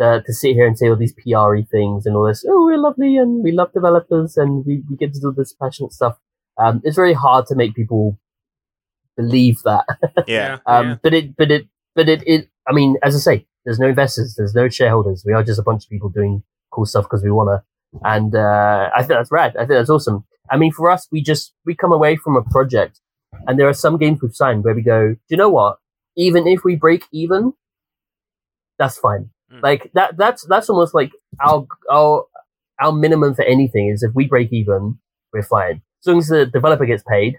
[0.00, 2.44] uh, to sit here and say all these PRE things and all this.
[2.48, 5.92] Oh, we're lovely and we love developers and we, we get to do this passionate
[5.92, 6.18] stuff.
[6.58, 8.18] Um, it's very hard to make people
[9.16, 9.84] believe that.
[10.26, 10.58] Yeah.
[10.66, 10.96] Um, yeah.
[11.02, 14.34] but it, but it, but it, it, I mean, as I say, there's no investors,
[14.36, 15.24] there's no shareholders.
[15.26, 18.00] We are just a bunch of people doing cool stuff because we want to.
[18.04, 19.56] And, uh, I think that's rad.
[19.56, 20.24] I think that's awesome.
[20.50, 23.00] I mean, for us, we just, we come away from a project
[23.46, 25.78] and there are some games we've signed where we go, do you know what?
[26.16, 27.52] Even if we break even,
[28.78, 29.30] that's fine.
[29.52, 29.62] Mm.
[29.62, 31.12] Like that, that's, that's almost like
[31.44, 32.24] our, our,
[32.80, 34.98] our minimum for anything is if we break even,
[35.32, 35.82] we're fine.
[36.04, 37.36] As long as the developer gets paid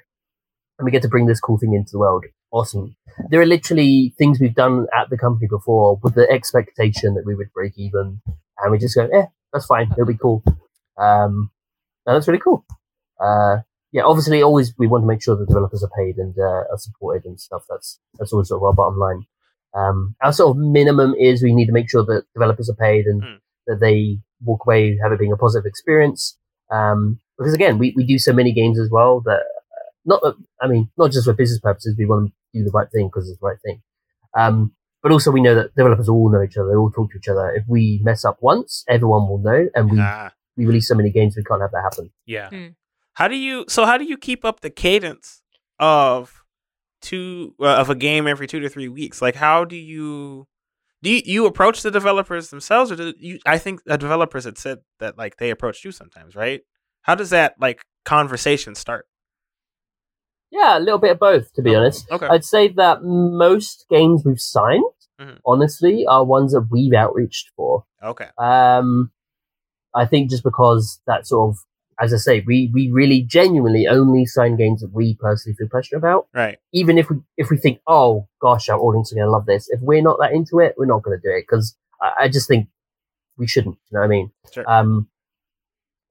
[0.80, 2.26] and we get to bring this cool thing into the world.
[2.52, 2.96] Awesome.
[3.30, 7.36] There are literally things we've done at the company before with the expectation that we
[7.36, 8.22] would break even
[8.60, 9.92] and we just go, eh, that's fine.
[9.92, 10.44] It'll be cool.
[10.98, 11.52] Um,
[12.06, 12.66] and that's really cool.
[13.20, 13.58] Uh,
[13.92, 16.78] yeah, obviously, always we want to make sure the developers are paid and uh, are
[16.78, 17.64] supported and stuff.
[17.70, 19.26] That's that's always sort of our bottom line.
[19.74, 23.06] Um, our sort of minimum is we need to make sure that developers are paid
[23.06, 23.38] and Mm.
[23.68, 26.38] that they walk away have it being a positive experience.
[26.72, 30.36] Um, because again, we, we do so many games as well that uh, not that
[30.62, 31.96] I mean not just for business purposes.
[31.98, 33.82] We want to do the right thing because it's the right thing.
[34.38, 36.70] Um, but also we know that developers all know each other.
[36.70, 37.52] They all talk to each other.
[37.52, 40.32] If we mess up once, everyone will know, and we Ah.
[40.58, 42.12] we release so many games we can't have that happen.
[42.26, 42.50] Yeah.
[43.14, 43.66] How do you?
[43.70, 45.42] So how do you keep up the cadence
[45.80, 46.44] of
[47.02, 49.22] two uh, of a game every two to three weeks?
[49.22, 50.48] Like, how do you?
[51.04, 53.40] Do you, you approach the developers themselves, or do you?
[53.46, 56.62] I think the developers had said that like they approached you sometimes, right?
[57.06, 59.08] How does that like conversation start?
[60.52, 62.10] Yeah, a little bit of both, to be Oh, honest.
[62.12, 62.28] Okay.
[62.28, 64.84] I'd say that most games we've signed,
[65.22, 65.40] Mhm.
[65.46, 67.86] honestly, are ones that we've outreached for.
[68.02, 68.30] Okay.
[68.40, 69.12] Um,
[69.94, 71.58] I think just because that sort of,
[72.00, 76.00] as I say, we, we really genuinely only sign games that we personally feel passionate
[76.00, 76.28] about.
[76.34, 76.58] Right.
[76.74, 79.70] Even if we if we think, oh gosh, our audience are going to love this.
[79.70, 82.28] If we're not that into it, we're not going to do it because I, I
[82.30, 82.68] just think
[83.38, 83.78] we shouldn't.
[83.90, 84.32] You know what I mean?
[84.52, 84.70] Sure.
[84.70, 85.08] Um,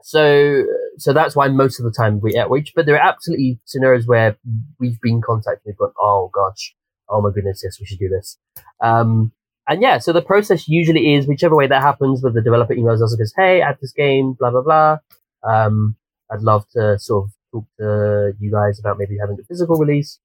[0.03, 0.65] so
[0.99, 4.37] so that's why most of the time we outreach, but there are absolutely scenarios where
[4.79, 5.63] we've been contacted.
[5.67, 6.75] We've gone, oh gosh,
[7.09, 8.39] oh my goodness, yes, we should do this.
[8.81, 9.33] Um,
[9.67, 13.03] and yeah, so the process usually is whichever way that happens, where the developer emails
[13.03, 14.99] us and goes, hey, have this game, blah blah blah.
[15.43, 15.97] Um,
[16.31, 20.19] I'd love to sort of talk to you guys about maybe having a physical release,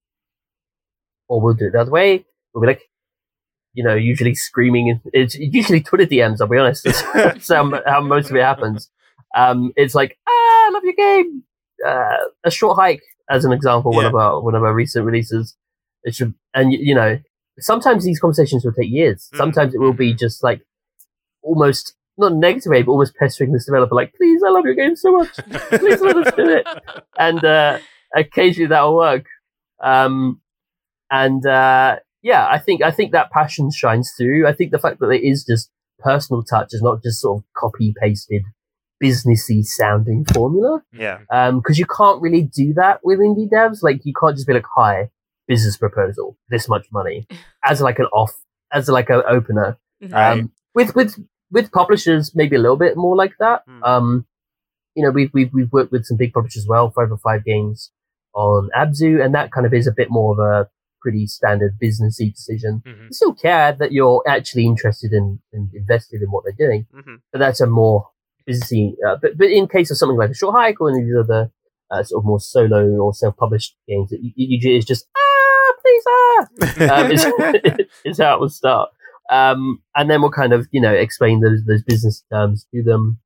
[1.28, 2.26] or we'll do it the other way.
[2.54, 2.90] We'll be like,
[3.74, 5.00] you know, usually screaming.
[5.14, 6.42] It's usually Twitter DMs.
[6.42, 6.84] I'll be honest.
[6.84, 8.90] That's how, how most of it happens.
[9.36, 11.44] Um, it's like, ah, I love your game.
[11.86, 15.56] Uh, a short hike, as an example, one of our one of our recent releases.
[16.04, 17.20] It should, and you, you know,
[17.60, 19.30] sometimes these conversations will take years.
[19.34, 19.38] Mm.
[19.38, 20.62] Sometimes it will be just like
[21.42, 24.96] almost not negative way, but almost pestering this developer, like, please, I love your game
[24.96, 25.32] so much.
[25.70, 26.68] Please let us do it.
[27.18, 27.80] And uh,
[28.16, 29.26] occasionally that'll work.
[29.82, 30.42] Um,
[31.12, 34.48] and uh, yeah, I think I think that passion shines through.
[34.48, 37.44] I think the fact that it is just personal touch is not just sort of
[37.58, 38.44] copy pasted
[39.04, 41.20] businessy sounding formula Yeah.
[41.52, 43.80] because you can't really do that with indie devs.
[43.82, 45.10] Like you can't just be like, "Hi,
[45.48, 47.28] business proposal, this much money,"
[47.64, 48.34] as like an off,
[48.72, 49.78] as like an opener.
[50.04, 50.14] Mhm.
[50.14, 51.16] Um, with with
[51.52, 53.64] with publishers, maybe a little bit more like that.
[53.68, 53.84] Hmm.
[53.84, 54.26] Um,
[54.96, 57.44] you know, we've, we've, we've worked with some big publishers as well, five or five
[57.46, 57.92] games
[58.34, 60.70] on Abzu, and that kind of is a bit more of a
[61.02, 62.84] pretty standard businessy decision.
[62.86, 63.04] Mhm.
[63.06, 67.16] You still care that you're actually interested in and invested in what they're doing, hmm
[67.32, 68.10] but that's a more
[68.48, 68.94] businessy.
[69.06, 71.16] Uh, but but in case of something like a short hike or any of these
[71.18, 71.52] other
[71.92, 76.96] uh, sort of more solo or self-published games, it, usually it's just ah, please ah,
[77.02, 77.26] um, is,
[78.06, 78.90] is how it will start.
[79.30, 83.20] Um, and then we'll kind of you know explain those those business terms to them.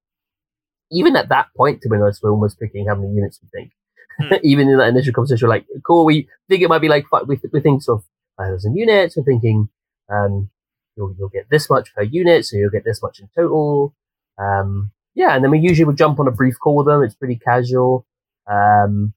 [0.92, 3.72] Even at that point, to be honest, we're almost picking how many units we think.
[4.20, 4.36] Hmm.
[4.44, 7.40] Even in that initial conversation, we're like, cool, we think it might be like we,
[7.52, 8.06] we think sort of
[8.38, 9.18] five thousand units.
[9.18, 9.70] We're thinking
[10.12, 10.50] um,
[10.96, 13.96] you'll you'll get this much per unit, so you'll get this much in total.
[14.38, 17.04] Um, yeah, and then we usually would jump on a brief call with them.
[17.04, 18.06] It's pretty casual.
[18.50, 19.14] Um,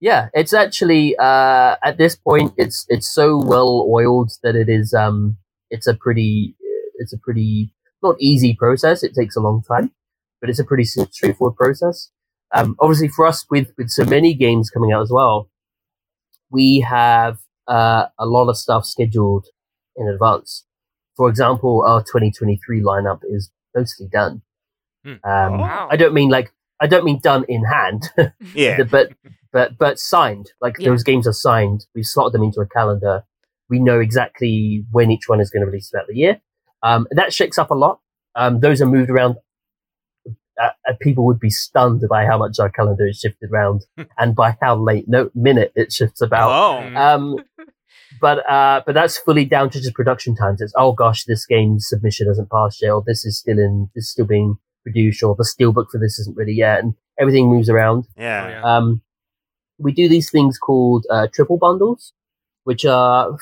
[0.00, 4.92] yeah, it's actually uh, at this point it's it's so well oiled that it is
[4.92, 5.36] um
[5.70, 6.56] it's a pretty
[6.96, 9.02] it's a pretty not easy process.
[9.02, 9.92] It takes a long time,
[10.40, 12.10] but it's a pretty straightforward process.
[12.54, 15.48] Um, obviously, for us with with so many games coming out as well,
[16.50, 19.46] we have uh, a lot of stuff scheduled
[19.96, 20.64] in advance.
[21.16, 24.42] For example, our 2023 lineup is mostly done.
[25.04, 25.12] Hmm.
[25.24, 25.88] Um, Wow.
[25.90, 28.10] I don't mean like I don't mean done in hand,
[28.54, 28.82] Yeah.
[28.84, 29.12] but
[29.52, 30.50] but but signed.
[30.60, 30.90] Like Yeah.
[30.90, 31.86] those games are signed.
[31.94, 33.24] We've slotted them into a calendar.
[33.68, 36.40] We know exactly when each one is going to release throughout the year.
[36.82, 38.00] Um, that shakes up a lot.
[38.34, 39.36] Um, those are moved around.
[40.60, 43.86] Uh, uh, people would be stunned by how much our calendar is shifted around
[44.18, 46.50] and by how late no minute it shifts about.
[46.50, 46.96] Oh.
[47.00, 47.36] Um,
[48.20, 50.60] but uh, but that's fully down to just production times.
[50.60, 54.04] It's oh gosh, this game's submission hasn't passed yet, or this is still in, this
[54.04, 57.68] is still being produced, or the steelbook for this isn't ready yet, and everything moves
[57.68, 58.06] around.
[58.16, 58.60] Yeah.
[58.62, 58.68] Oh.
[58.68, 59.02] Um,
[59.78, 62.12] we do these things called uh, triple bundles,
[62.64, 63.36] which are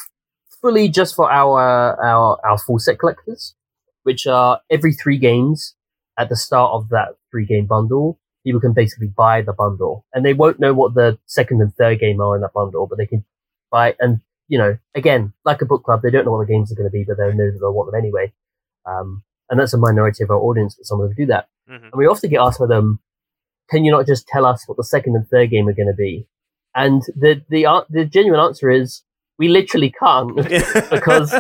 [0.61, 3.55] fully just for our our our full set collectors,
[4.03, 5.75] which are every three games
[6.19, 8.19] at the start of that three game bundle.
[8.45, 12.01] People can basically buy the bundle, and they won't know what the second and third
[12.01, 13.25] game are in that bundle, but they can
[13.71, 13.95] buy.
[13.99, 16.75] And you know, again, like a book club, they don't know what the games are
[16.75, 18.33] going to be, but they'll know that they'll want them anyway.
[18.87, 21.49] Um, and that's a minority of our audience, but some of them do that.
[21.69, 21.83] Mhm.
[21.85, 23.01] And we often get asked by them,
[23.71, 25.95] can you not just tell us what the second and third game are going to
[25.95, 26.27] be?
[26.75, 29.03] And the, the, the genuine answer is,
[29.39, 30.35] we literally can't.
[30.91, 31.35] Because-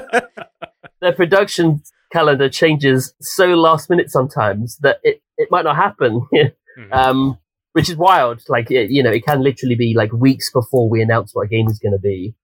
[1.00, 6.26] Their production calendar changes so last minute sometimes that it, it might not happen.
[6.78, 6.92] Mhm.
[6.92, 7.38] um,
[7.72, 8.42] which is wild.
[8.48, 11.48] Like, it, you know, it can literally be like weeks before we announce what a
[11.48, 12.34] game is going to be.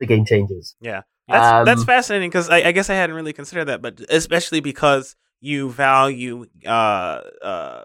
[0.00, 0.74] The game changes.
[0.80, 1.02] Yeah.
[1.28, 4.60] That's Um, that's fascinating because I, I guess I hadn't really considered that, but especially
[4.60, 7.82] because you value uh uh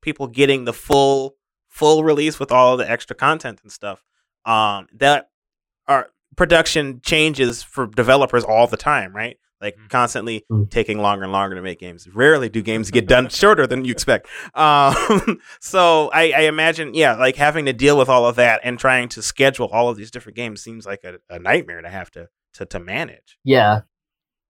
[0.00, 1.36] people getting the full
[1.68, 4.04] full release with all the extra content and stuff.
[4.44, 5.30] Um, that
[5.88, 9.38] are production changes for developers all the time, right?
[9.64, 9.88] Like Mhm.
[9.88, 10.70] constantly Mm.
[10.70, 12.06] taking longer and longer to make games.
[12.14, 14.26] Rarely do games get done shorter than you expect.
[14.54, 14.94] Um,
[15.60, 19.08] so I, I imagine, yeah, like having to deal with all of that and trying
[19.10, 22.28] to schedule all of these different games seems like a, a nightmare to have to
[22.54, 23.38] to, to manage.
[23.42, 23.80] Yeah.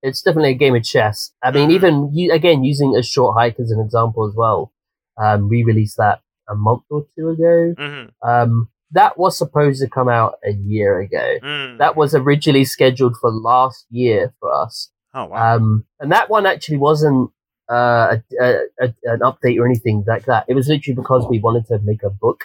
[0.03, 1.31] It's definitely a game of chess.
[1.41, 1.73] I mean, Mhm.
[1.73, 4.71] even you, again, using a short hike as an example as well.
[5.17, 7.73] Um, we released that a month or two ago.
[7.79, 8.29] Mm-hmm.
[8.29, 11.37] Um, that was supposed to come out a year ago.
[11.43, 11.79] Mm.
[11.79, 14.91] That was originally scheduled for last year for us.
[15.15, 15.55] Oh wow.
[15.55, 17.31] Um, and that one actually wasn't
[17.69, 20.45] uh, a, a, a, an update or anything like that.
[20.47, 22.43] It was literally because we wanted to make a book.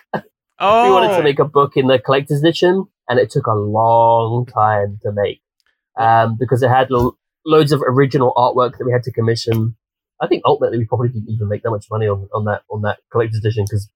[0.58, 3.52] oh, We wanted to make a book in the collector's edition, and it took a
[3.54, 5.42] long time to make
[5.98, 9.76] um, because it had lo- loads of original artwork that we had to commission.
[10.22, 12.82] I think ultimately we probably didn't even make that much money on, on that on
[12.82, 13.88] that collector's edition because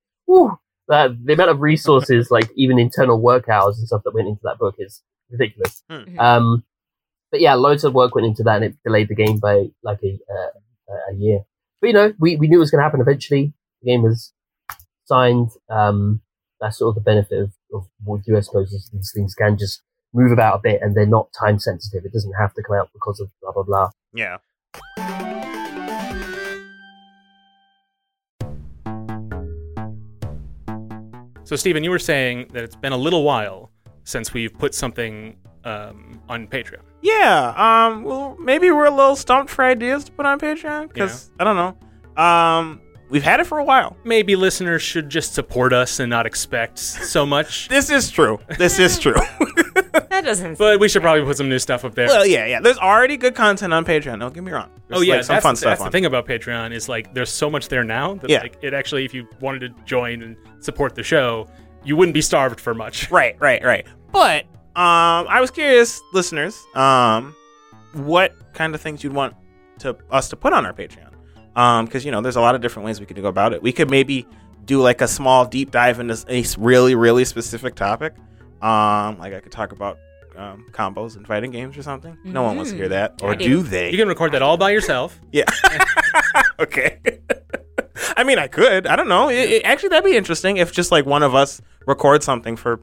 [0.88, 4.40] that the amount of resources, like even internal work hours and stuff that went into
[4.44, 5.82] that book is ridiculous.
[5.88, 6.18] Hmm.
[6.18, 6.64] Um,
[7.34, 9.98] but yeah, loads of work went into that, and it delayed the game by like
[10.04, 11.40] a uh, a year.
[11.80, 13.52] But you know, we, we knew it was going to happen eventually.
[13.82, 14.32] The game was
[15.06, 15.50] signed.
[15.68, 16.20] Um,
[16.60, 20.30] that's sort of the benefit of, of what suppose, is these things can just move
[20.30, 22.04] about a bit, and they're not time sensitive.
[22.04, 23.90] It doesn't have to come out because of blah blah blah.
[24.14, 24.36] yeah.
[31.42, 33.72] So, Stephen, you were saying that it's been a little while
[34.04, 36.80] since we've put something um, on Patreon.
[37.02, 37.54] Yeah.
[37.56, 38.02] Um.
[38.04, 41.56] Well, maybe we're a little stumped for ideas to put on Patreon because I don't
[41.56, 42.22] know.
[42.22, 42.80] Um.
[43.10, 43.96] We've had it for a while.
[44.02, 47.68] Maybe listeners should just support us and not expect so much.
[47.74, 48.40] This is true.
[48.58, 49.14] This is true.
[50.10, 50.58] That doesn't.
[50.58, 52.06] But we should probably put some new stuff up there.
[52.06, 52.60] well, yeah, yeah.
[52.60, 54.20] There's already good content on Patreon.
[54.20, 54.70] Don't get me wrong.
[54.88, 55.86] There's oh yeah, like, some that's, fun stuff that's on.
[55.86, 58.40] the thing about Patreon is like there's so much there now that Yeah.
[58.40, 61.48] like it actually if you wanted to join and support the show,
[61.84, 63.10] you wouldn't be starved for much.
[63.10, 63.86] Right, right, right.
[64.12, 67.34] But um, I was curious, listeners, um,
[67.92, 69.34] what kind of things you'd want
[69.78, 71.10] to us to put on our Patreon.
[71.56, 73.62] Um, because you know, there's a lot of different ways we could go about it.
[73.62, 74.26] We could maybe
[74.64, 78.14] do like a small deep dive into a really, really specific topic.
[78.62, 79.98] Um, like I could talk about
[80.36, 82.16] um, combos and fighting games or something.
[82.24, 82.90] No one wants to hear Mm.
[82.90, 83.44] that, or do.
[83.44, 83.90] do they?
[83.92, 85.20] You can record that all by yourself.
[85.30, 85.44] Yeah.
[86.58, 86.98] okay.
[88.16, 88.86] I mean, I could.
[88.88, 89.28] I don't know.
[89.28, 92.80] It, it- actually, that'd be interesting if just like one of us records something for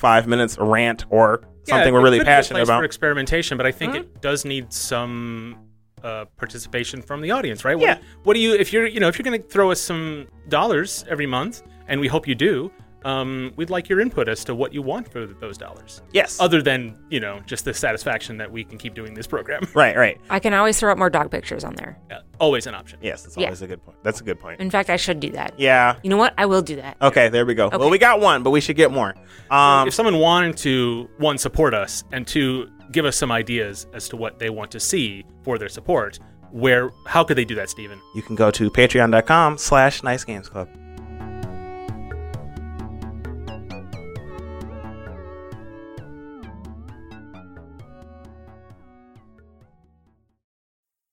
[0.00, 2.72] five minutes, rant or something Yeah, we're it really could be a passionate place for
[2.74, 2.84] about.
[2.84, 4.00] experimentation, but I think Mhm.
[4.00, 5.56] it does need some
[6.02, 7.78] uh, participation from the audience, right?
[7.78, 7.96] Yeah.
[7.96, 10.26] What, what do you if you're you know if you're going to throw us some
[10.48, 12.72] dollars every month, and we hope you do.
[13.04, 16.38] Um, we'd like your input as to what you want for those dollars, yes.
[16.40, 19.62] other than you know just the satisfaction that we can keep doing this program.
[19.74, 19.96] right.
[19.96, 20.20] Right.
[20.28, 21.98] I can always throw up more dog pictures on there.
[22.10, 22.98] Yeah, always an option.
[23.02, 23.22] Yes.
[23.22, 23.46] That's Yeah.
[23.46, 23.98] always a good point.
[24.02, 24.60] That's a good point.
[24.60, 25.54] In fact, I should do that.
[25.58, 25.96] Yeah.
[26.02, 26.34] You know what?
[26.36, 26.96] I will do that.
[27.00, 27.28] Okay.
[27.28, 27.68] There we go.
[27.70, 29.14] Well, we got one, but we should get more.
[29.50, 29.88] Um.
[29.88, 34.16] if someone wanted to one support us and two give us some ideas as to
[34.16, 36.18] what they want to see for their support,
[36.50, 38.00] where how could they do that, Stephen?
[38.14, 40.68] you can go to Patreon.com/slash Nice Games Club.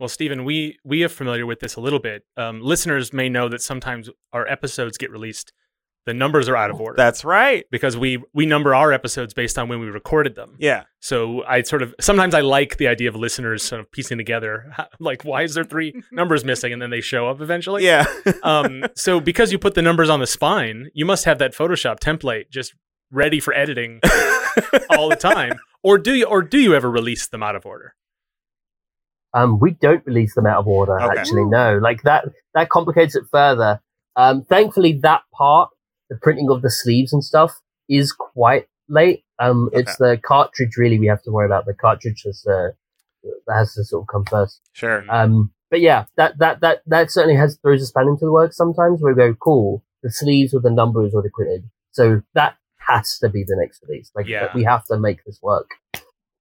[0.00, 2.24] Well, Stephen, we we are familiar with this a little bit.
[2.36, 5.52] Um, listeners may know that sometimes our episodes get released,
[6.06, 7.66] the numbers are out of order That's right.
[7.70, 10.56] because we we number our episodes based on when we recorded them.
[10.58, 10.84] Yeah.
[11.00, 14.74] So I sort of sometimes I like the idea of listeners sort of piecing together
[14.98, 17.84] like why is there three numbers missing and then they show up eventually.
[17.84, 18.06] Yeah.
[18.42, 22.00] um, so because you put the numbers on the spine, you must have that Photoshop
[22.00, 22.74] template just
[23.10, 24.00] ready for editing
[24.90, 25.58] all the time.
[25.82, 27.94] Or do you or do you ever release them out of order?
[29.32, 31.00] Um, we don't release them out of order.
[31.00, 31.18] Okay.
[31.18, 31.78] Actually, no.
[31.78, 32.24] Like that.
[32.54, 33.80] That complicates it further.
[34.16, 35.70] Um, thankfully, that part,
[36.08, 39.24] the printing of the sleeves and stuff, is quite late.
[39.38, 41.64] Um, it's the cartridge really we have to worry about.
[41.66, 42.70] The cartridge has uh,
[43.46, 44.60] that has to sort of come first.
[44.72, 45.04] sure.
[45.08, 48.56] Um, but yeah, that that that that certainly has throws a span into the works
[48.56, 49.00] sometimes.
[49.00, 49.84] Where we go, cool.
[50.02, 52.56] The sleeves with the number is already printed, so that
[52.88, 54.10] has to be the next release.
[54.16, 54.48] Like Yeah.
[54.54, 55.68] we have to make this work.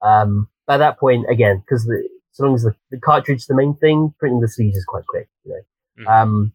[0.02, 2.08] Um, by that point, again, because the
[2.40, 5.06] so long as the, the cartridge is the main thing, printing the sleeves is quite
[5.06, 5.28] quick.
[5.46, 5.52] You
[5.98, 6.04] know.
[6.06, 6.22] Mhm.
[6.24, 6.54] Um,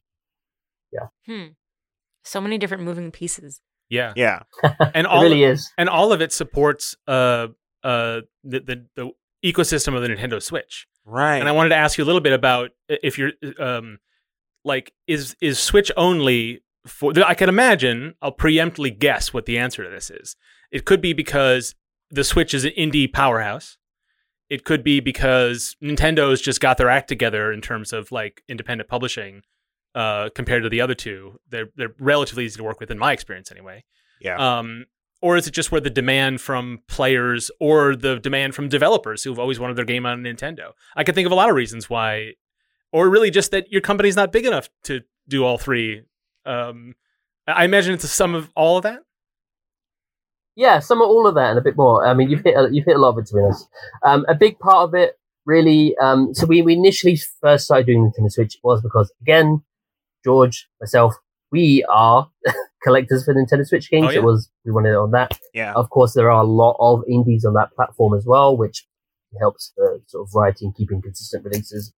[1.26, 1.46] Hmm.
[2.22, 3.60] So many different moving pieces.
[3.88, 4.12] Yeah.
[4.16, 4.40] yeah.
[4.94, 5.70] And it all really is.
[5.76, 7.48] and all of it supports uh
[7.82, 9.10] uh the the, the
[9.44, 10.86] ecosystem of the Nintendo Switch.
[11.04, 11.38] Right.
[11.38, 13.98] And I wanted to ask you a little bit about if you're um
[14.64, 19.84] like is is Switch only for I can imagine I'll preemptly guess what the answer
[19.84, 20.36] to this is.
[20.70, 21.74] It could be because
[22.10, 23.76] the Switch is an indie powerhouse.
[24.54, 28.88] It could be because Nintendo's just got their act together in terms of like independent
[28.88, 29.42] publishing
[29.94, 31.38] uh compared to the other two.
[31.50, 33.84] They're they're relatively easy to work with in my experience anyway.
[34.20, 34.36] yeah.
[34.36, 34.86] Um,
[35.24, 39.38] or is it just where the demand from players or the demand from developers who've
[39.38, 40.72] always wanted their game on Nintendo?
[40.96, 42.34] I can think of a lot of reasons why,
[42.92, 46.02] or really just that your company's not big enough to do all three.
[46.44, 46.94] Um,
[47.46, 49.00] I imagine it's a sum of all of that.
[50.56, 52.06] Yeah, some of all of that and a bit more.
[52.06, 53.68] I mean, you've hit a, you've hit a lot of it to be honest.
[54.02, 55.96] Um, a big part of it, really.
[55.98, 59.62] Um, so we, we initially first started doing Nintendo Switch was because again,
[60.24, 61.14] George, myself,
[61.50, 62.30] we are
[62.82, 64.08] collectors for Nintendo Switch games.
[64.08, 64.18] Oh, yeah.
[64.18, 65.38] It was we wanted it on that.
[65.52, 65.72] Yeah.
[65.74, 68.86] Of course, there are a lot of indies on that platform as well, which
[69.40, 71.92] helps the sort of variety and keeping consistent releases.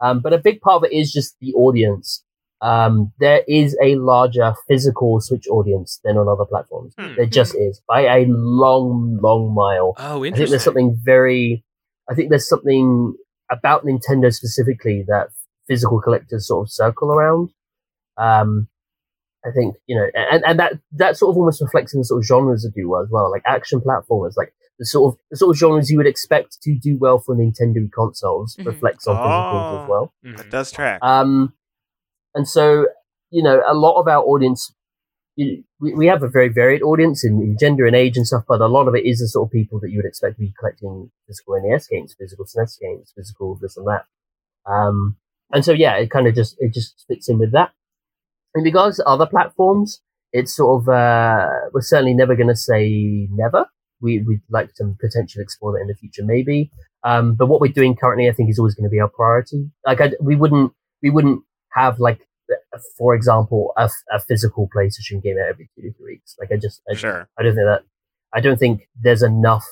[0.00, 2.24] Um, but a big part of it is just the audience.
[2.62, 6.94] Um, there is a larger physical Switch audience than on other platforms.
[6.98, 7.16] Hmm.
[7.16, 9.94] There just is by a long, long mile.
[9.98, 10.32] Oh, interesting.
[10.32, 11.64] I think there's something very,
[12.08, 13.14] I think there's something
[13.50, 15.28] about Nintendo specifically that
[15.68, 17.50] physical collectors sort of circle around.
[18.16, 18.68] Um,
[19.44, 22.20] I think, you know, and, and that, that sort of almost reflects in the sort
[22.22, 25.36] of genres that do well as well, like action platformers, like the sort of, the
[25.36, 28.66] sort of genres you would expect to do well for Nintendo consoles Mhm.
[28.66, 29.82] reflects on Oh.
[29.82, 30.12] as well.
[30.24, 30.36] Mhm.
[30.36, 31.00] That does track.
[31.02, 31.52] Um,
[32.34, 32.86] and so,
[33.30, 34.74] you know, a lot of our audience,
[35.36, 38.60] we, we have a very varied audience in, in gender and age and stuff, but
[38.60, 40.54] a lot of it is the sort of people that you would expect to be
[40.58, 44.04] collecting physical NES games, physical SNES games, physical this and that.
[44.70, 45.16] Um,
[45.50, 47.72] and so, yeah, it kind of just, it just fits in with that.
[48.54, 50.00] In regards to other platforms,
[50.32, 53.66] it's sort of, uh, we're certainly never going to say never.
[54.00, 56.70] We, we'd like to potentially explore that in the future, maybe.
[57.04, 59.70] Um, but what we're doing currently, I think, is always going to be our priority.
[59.86, 60.72] Like, I, we wouldn't,
[61.02, 61.42] we wouldn't
[61.74, 62.26] have like,
[62.98, 66.36] for example, a, a physical PlayStation game out every two to three weeks.
[66.38, 67.28] Like, I just, I, sure.
[67.38, 67.82] I don't think that,
[68.34, 69.66] I don't think there's enough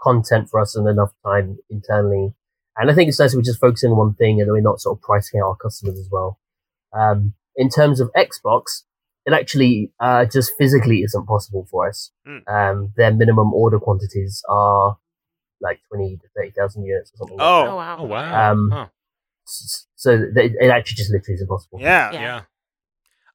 [0.00, 2.34] content for us and enough time internally.
[2.76, 4.80] And I think it's nice that we're just focusing on one thing and we're not
[4.80, 6.38] sort of pricing out our customers as well.
[6.92, 8.82] Um, in terms of Xbox,
[9.26, 12.10] it actually uh, just physically isn't possible for us.
[12.26, 12.48] Mm.
[12.48, 14.98] Um, their minimum order quantities are
[15.60, 17.96] like 20 to 30,000 units or something like Oh Oh, wow.
[18.00, 18.52] Oh wow.
[18.52, 18.86] Um, Huh.
[19.46, 21.78] S- So it actually just literally is impossible.
[21.80, 22.12] yeah.
[22.12, 22.20] Yeah.
[22.20, 22.40] Yeah.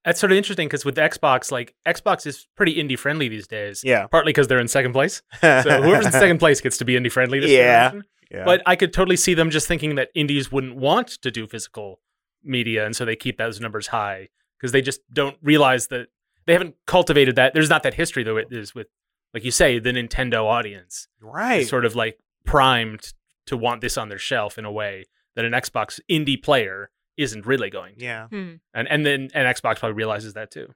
[0.05, 3.81] That's sort of interesting because with Xbox, like Xbox is pretty indie friendly these days.
[3.83, 4.07] Yeah.
[4.07, 5.21] Partly because they're in second place.
[5.41, 7.39] So whoever's in second place gets to be indie friendly.
[7.39, 7.91] This Yeah.
[8.31, 8.45] Yeah.
[8.45, 11.99] But I could totally see them just thinking that indies wouldn't want to do physical
[12.43, 16.07] media, and so they keep those numbers high because they just don't realize that
[16.45, 17.53] they haven't cultivated that.
[17.53, 18.37] There's not that history though.
[18.37, 18.87] It is with,
[19.33, 21.61] like you say, the Nintendo audience right.
[21.61, 23.13] is sort of like primed
[23.47, 25.05] to want this on their shelf in a way
[25.39, 28.03] that an Xbox indie player isn't really going to.
[28.03, 28.27] yeah.
[28.27, 28.55] Hmm.
[28.73, 30.67] And and then and Xbox probably realizes that too.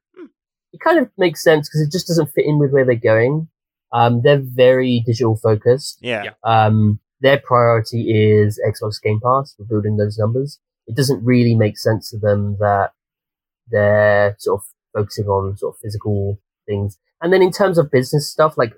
[0.71, 3.49] It kind of makes sense because it just doesn't fit in with where they're going.
[3.91, 5.99] Um, they're very digital focused.
[6.01, 6.23] Yeah.
[6.23, 6.31] Yeah.
[6.45, 10.59] Um, their priority is Xbox Game Pass for building those numbers.
[10.87, 12.91] It doesn't really make sense to them that
[13.69, 16.97] they're sort of focusing on sort of physical things.
[17.21, 18.73] And then in terms of business stuff, like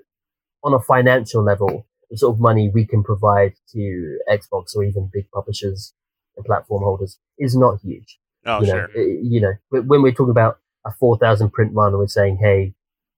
[0.64, 5.10] on a financial level, the sort of money we can provide to Xbox or even
[5.12, 5.92] big publishers
[6.36, 8.18] and platform holders is not huge.
[8.44, 9.00] Oh, you know, sure.
[9.02, 12.74] uh, you know, wh- when we're talking about a 4,000 print run we're saying, hey,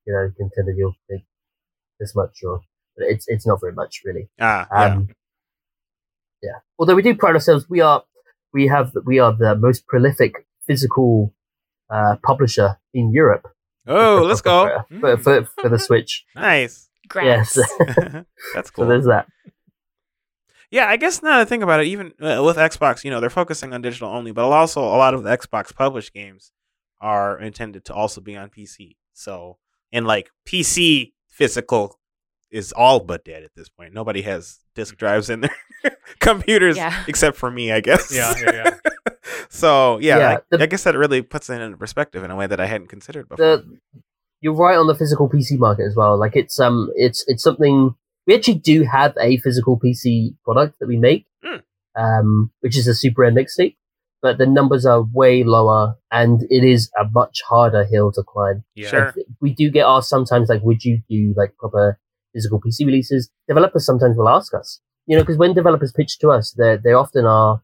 [0.07, 1.25] you know, Nintendo, you'll make
[2.01, 2.63] this much or
[2.97, 4.29] it's, it's not very much really.
[4.41, 4.85] Ah, yeah.
[4.95, 5.09] Um,
[6.43, 6.59] yeah.
[6.79, 8.05] Although we do pride ourselves, we are
[8.53, 11.35] we have we are the most prolific physical
[11.91, 13.47] uh, publisher in Europe.
[13.87, 14.85] oh, let's go.
[15.01, 16.25] for, for, for the Switch.
[16.35, 16.88] Nice.
[17.09, 17.57] Grass.
[17.57, 17.73] Yes.
[18.55, 18.87] That's so cool.
[18.87, 19.27] there's that.
[20.71, 23.21] Yeah, I guess now that I think about it, even uh, with Xbox, you know,
[23.21, 26.53] they're focusing on digital only, but also a lot of the Xbox published games
[27.01, 28.97] are intended to also be on PC.
[29.15, 29.57] So,
[29.93, 31.99] and like PC physical
[32.51, 33.95] is all but dead at this point.
[33.95, 35.57] Nobody has disk drives in their
[36.19, 37.03] computers Yeah.
[37.07, 38.15] except for me, I guess.
[38.15, 38.91] Yeah, yeah, yeah.
[39.49, 42.37] so, yeah, Yeah, I, the- I guess that really puts it into perspective in a
[42.37, 43.57] way that I hadn't considered before.
[43.59, 43.79] The,
[44.41, 46.19] you're right on the physical PC market as well.
[46.19, 47.95] Like it's um it's it's something
[48.27, 51.61] we actually do have a physical PC product that we make, Hmm.
[51.97, 53.77] um, which is a Super Rare Mixtape.
[54.21, 58.65] But the numbers are way lower, and it is a much harder hill to climb.
[58.75, 58.89] Yeah.
[58.89, 59.15] Sure.
[59.41, 62.01] we do get asked sometimes, like, would you do like proper
[62.35, 63.31] physical PC releases?
[63.47, 66.93] Developers sometimes will ask us, you know, because when developers pitch to us, they they
[66.93, 67.63] often are,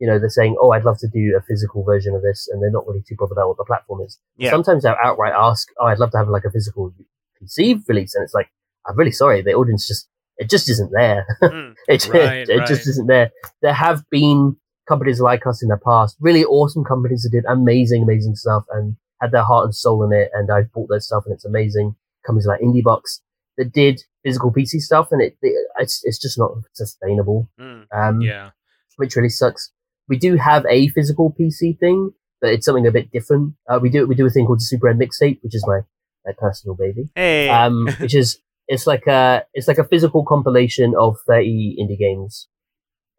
[0.00, 2.60] you know, they're saying, oh, I'd love to do a physical version of this, and
[2.62, 4.18] they're not really too bothered about what the platform is.
[4.36, 4.50] Yeah.
[4.50, 6.92] Sometimes they'll outright ask, oh, I'd love to have like a physical
[7.40, 8.48] PC release, and it's like,
[8.86, 11.26] I'm really sorry, the audience just it just isn't there.
[11.42, 11.74] Mm.
[11.88, 12.66] it Right, it right.
[12.68, 13.30] just isn't there.
[13.60, 14.56] There have been
[14.88, 18.96] companies like us in the past, really awesome companies that did amazing, amazing stuff and
[19.20, 20.30] had their heart and soul in it.
[20.32, 21.94] And I've bought their stuff and it's amazing.
[22.26, 23.20] Companies like IndieBox
[23.58, 27.48] that did physical PC stuff and it, it it's, it's just not sustainable.
[27.60, 27.86] Mm.
[27.94, 28.50] Um, Yeah.
[28.96, 29.70] which really sucks.
[30.10, 32.10] We do have a physical PC thing,
[32.42, 33.54] but it's something a bit different.
[33.68, 35.80] Uh, we do we do a thing called the Super Mixtape, which is my
[36.26, 37.48] my personal baby, Hey.
[37.48, 38.38] um, which is
[38.68, 42.46] it's like a it's like a physical compilation of 30 indie games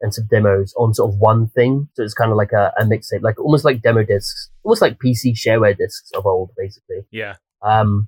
[0.02, 1.88] and some demos on sort of one thing.
[1.94, 4.98] So it's kind of like a, a mixtape, like almost like demo discs, almost like
[5.00, 7.02] PC shareware discs of old, basically.
[7.12, 7.36] Yeah.
[7.62, 8.08] Um,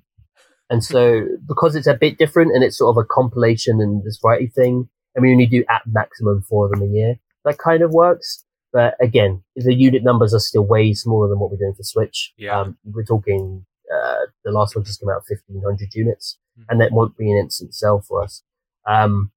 [0.70, 4.18] and so because it's a bit different and it's sort of a compilation and this
[4.22, 7.82] variety thing, and we only do at maximum four of them a year, that kind
[7.82, 8.43] of works.
[8.74, 12.32] But again, the unit numbers are still way smaller than what we're doing for Switch.
[12.36, 12.60] Yeah.
[12.60, 16.64] Um, we're talking, uh, the last one just came out 1500 units Mhm.
[16.68, 18.42] and that won't be an instant sell for us.
[18.86, 19.30] Um,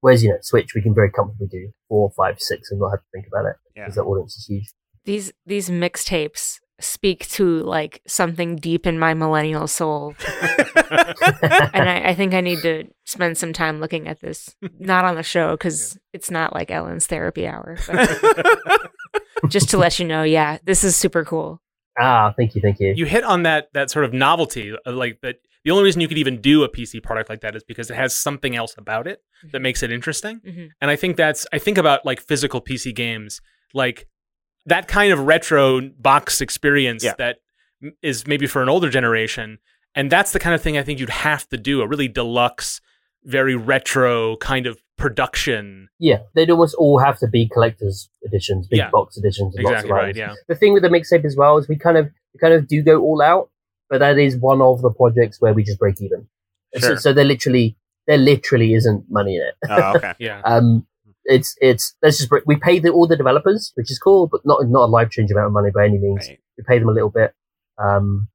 [0.00, 3.00] whereas, you know, Switch, we can very comfortably do four, five, six and not have
[3.00, 3.84] to think about it Yeah.
[3.84, 4.74] because the audience is huge.
[5.04, 10.14] These these mixtapes speak to like something deep in my millennial soul.
[10.76, 14.54] and I, I think I need to spend some time looking at this.
[14.78, 17.76] Not on the show because it's not like Ellen's therapy hour.
[17.86, 18.90] But
[19.48, 21.60] just to let you know, yeah, this is super cool.
[22.00, 22.92] Ah, thank you, thank you.
[22.96, 26.16] you hit on that that sort of novelty like that the only reason you could
[26.16, 29.20] even do a pc product like that is because it has something else about it
[29.50, 30.68] that makes it interesting Mhm.
[30.80, 33.40] and i think that's i think about like physical pc games
[33.74, 34.06] like
[34.68, 37.14] that kind of retro box experience Yeah.
[37.18, 37.36] that
[37.82, 39.58] m- is maybe for an older generation
[39.94, 42.80] and that's the kind of thing i think you'd have to do a really deluxe
[43.24, 48.78] very retro kind of production Yeah, they'd almost all have to be collector's editions, big
[48.78, 48.90] Yeah.
[48.90, 49.54] box editions.
[49.54, 51.76] and lots exactly of right yeah The thing with the mixtape as well is we
[51.76, 53.50] kind of we kind of do go all out,
[53.90, 56.28] but that is one of the projects where we just break even.
[56.74, 56.96] So, Sure.
[56.98, 59.54] so there literally there literally isn't money in it.
[59.70, 60.12] oh, okay.
[60.28, 60.86] yeah Um,
[61.28, 64.40] it's it's let's just break, we pay the, all the developers, which is cool, but
[64.44, 66.26] not not a life changing amount of money by any means.
[66.28, 66.40] Right.
[66.56, 67.34] We pay them a little bit,
[67.78, 68.28] um,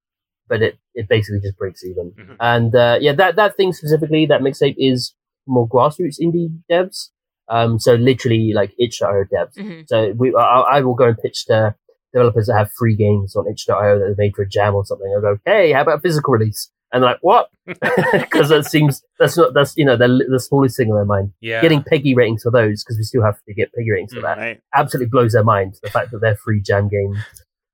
[0.48, 2.12] but it it basically just breaks even.
[2.12, 2.36] Mhm.
[2.39, 5.14] And uh, yeah, that that thing specifically, that mixtape is
[5.48, 7.10] more grassroots indie devs.
[7.50, 9.58] Um, so literally like itch.io devs.
[9.58, 9.88] Mhm.
[9.88, 11.76] So we, I, I will go and pitch to
[12.14, 15.12] developers that have free games on itch.io that they made for a jam or something.
[15.14, 16.72] I'll go, hey, how about a physical release?
[16.94, 17.50] And they're like, what?
[18.14, 21.32] Because that seems that's not that's you know the the smallest thing in their mind.
[21.41, 24.20] yeah Getting PEGI ratings for those because we still have to get PEGI ratings for
[24.20, 24.62] Mm, that Right.
[24.76, 25.76] absolutely blows their mind.
[25.84, 27.16] The fact that their free jam game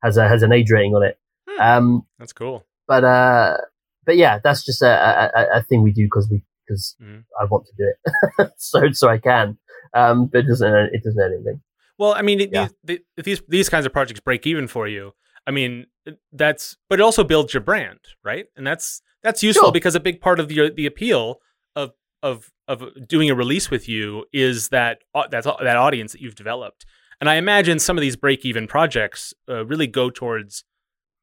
[0.04, 1.20] has a has an age rating on it.
[1.50, 1.62] Hmm.
[1.62, 3.58] Um, that's cool but uh,
[4.06, 7.24] but yeah, that's just a a, a- thing we do because we because Mhm.
[7.40, 7.92] I want to do
[8.40, 9.58] it, so so I can.
[9.94, 11.62] Um, but it doesn't it doesn't anything.
[11.98, 12.70] Well, I mean, it, Yeah.
[12.84, 15.14] these, if these these kinds of projects break even for you.
[15.48, 15.88] I mean,
[16.32, 18.46] that's but it also builds your brand, right?
[18.56, 19.72] And that's that's useful Sure.
[19.72, 21.40] because a big part of the the appeal
[21.76, 21.92] of
[22.24, 26.86] of of doing a release with you is that that's that audience that you've developed.
[27.20, 30.64] And I imagine some of these break even projects uh, really go towards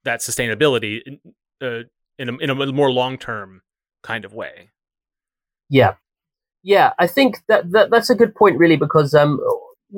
[0.04, 1.18] that sustainability in,
[1.62, 1.84] uh,
[2.18, 3.62] in a in a more long term
[4.02, 4.70] kind of way.
[5.68, 5.94] Yeah,
[6.62, 6.92] yeah.
[6.98, 9.40] I think that, that that's a good point, really, because um,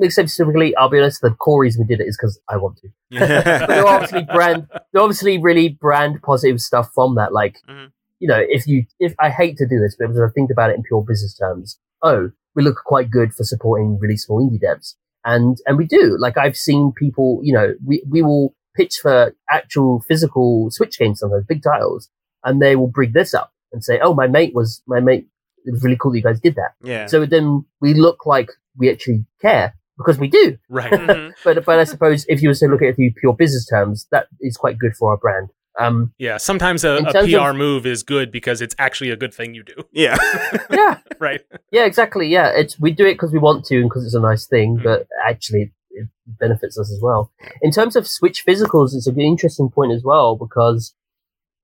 [0.01, 2.77] except specifically, I'll be honest, the core reason we did it is because I want
[2.77, 2.87] to.
[3.19, 7.33] but there are obviously brand, there are obviously really brand positive stuff from that.
[7.33, 7.91] Like, Mhm.
[8.19, 10.69] you know, if you, if I hate to do this, but if I think about
[10.71, 14.61] it in pure business terms, oh, we look quite good for supporting really small indie
[14.61, 16.17] devs, and and we do.
[16.19, 21.19] Like, I've seen people, you know, we we will pitch for actual physical Switch games
[21.19, 22.09] sometimes, big titles,
[22.43, 25.27] and they will bring this up and say, oh, my mate was my mate.
[25.65, 26.71] It was really cool that you guys did that.
[26.81, 27.05] yeah.
[27.05, 30.57] So then we look like we actually care because we do.
[30.69, 30.91] Right.
[31.09, 31.33] Mhm.
[31.43, 34.07] But but I suppose if you were to look at it through pure business terms,
[34.11, 35.49] that is quite good for our brand.
[35.77, 36.37] Um, yeah.
[36.37, 39.63] Sometimes a, a PR of- move is good because it's actually a good thing you
[39.63, 39.75] do.
[39.93, 40.17] Yeah.
[40.71, 41.41] yeah, Right.
[41.71, 42.27] yeah, exactly.
[42.27, 44.77] Yeah, it's we do it because we want to and because it's a nice thing,
[44.79, 44.83] Mm.
[44.83, 47.31] but actually it benefits us as well.
[47.61, 50.93] In terms of Switch physicals, it's a good, interesting point as well because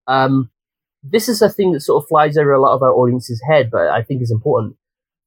[0.07, 0.49] um,
[1.03, 3.69] this is a thing that sort of flies over a lot of our audience's head,
[3.71, 4.75] but I think is important.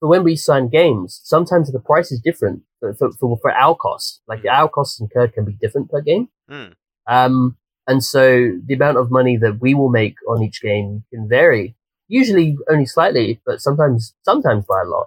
[0.01, 3.75] For when we sign games, sometimes the price is different for, for, for, for our
[3.75, 4.21] costs.
[4.29, 4.53] Like Mm.
[4.53, 6.29] our costs incurred can be different per game.
[6.51, 6.75] Mm.
[7.09, 11.29] Um, and so the amount of money that we will make on each game can
[11.29, 11.75] vary,
[12.07, 15.07] usually only slightly, but sometimes, sometimes by a lot.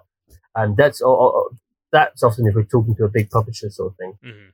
[0.54, 1.50] And that's, or, or,
[1.92, 4.18] that's often if we're talking to a big publisher sort of thing.
[4.22, 4.48] hmm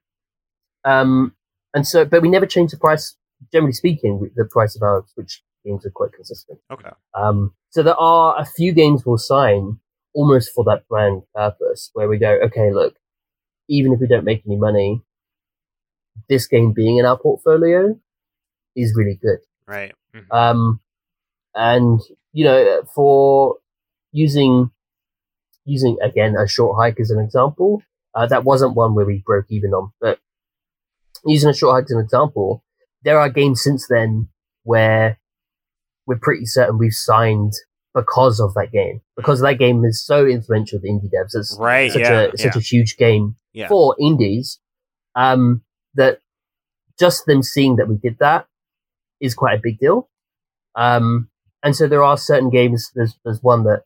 [0.84, 1.34] Um,
[1.74, 3.16] and so, but we never change the price.
[3.52, 6.58] Generally speaking, we- the price of our Switch games are quite consistent.
[6.70, 6.90] Okay.
[7.14, 9.78] Um, so there are a few games we'll sign
[10.18, 12.96] almost for that brand purpose, where we go, okay, look,
[13.68, 15.00] even if we don't make any money,
[16.28, 17.96] this game being in our portfolio
[18.74, 19.38] is really good.
[19.64, 19.94] Right.
[20.32, 20.80] Um,
[21.54, 22.00] and
[22.32, 23.58] you know, for
[24.10, 24.70] using
[25.64, 29.46] using again a short hike as an example, uh, that wasn't one where we broke
[29.50, 30.18] even on, but
[31.24, 32.64] using a short hike as an example,
[33.04, 34.28] there are games since then
[34.64, 35.20] where
[36.06, 37.52] we're pretty certain we've signed
[38.00, 41.34] because of that game, because that game is so influential to indie devs.
[41.34, 41.90] It's Right.
[41.92, 42.20] such yeah.
[42.32, 42.58] a such yeah.
[42.58, 43.68] a huge game Yeah.
[43.68, 44.60] for indies
[45.14, 45.62] um,
[45.94, 46.20] that
[46.98, 48.46] just them seeing that we did that
[49.20, 50.08] is quite a big deal.
[50.74, 51.28] Um,
[51.62, 52.90] and so there are certain games.
[52.94, 53.82] There's there's one that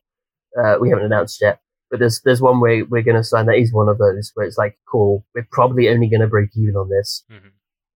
[0.61, 1.61] uh, we haven't announced yet,
[1.91, 4.47] but there's there's one where we're going to sign that is one of those where
[4.47, 7.53] it's like, cool, we're probably only going to break even on this, Mhm.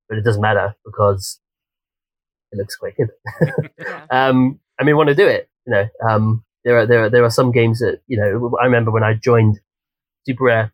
[0.09, 1.41] but it doesn't matter because
[2.53, 3.11] it looks quite good.
[3.79, 4.07] Yeah.
[4.11, 5.49] um, and we want to do it.
[5.67, 8.57] You know, um, there are there are there are some games that you know.
[8.61, 9.59] I remember when I joined
[10.27, 10.73] Super Rare,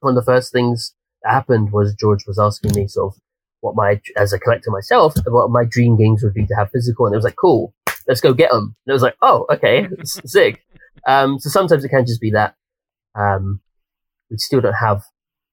[0.00, 3.20] one of the first things that happened was George was asking me sort of
[3.60, 7.06] what my as a collector myself what my dream games would be to have physical,
[7.06, 7.74] and it was like, cool,
[8.06, 8.76] let's go get them.
[8.86, 10.62] And it was like, oh, okay, s- sick.
[11.06, 12.54] Um, so sometimes it can just be that.
[13.14, 13.60] Um,
[14.30, 15.02] we still don't have,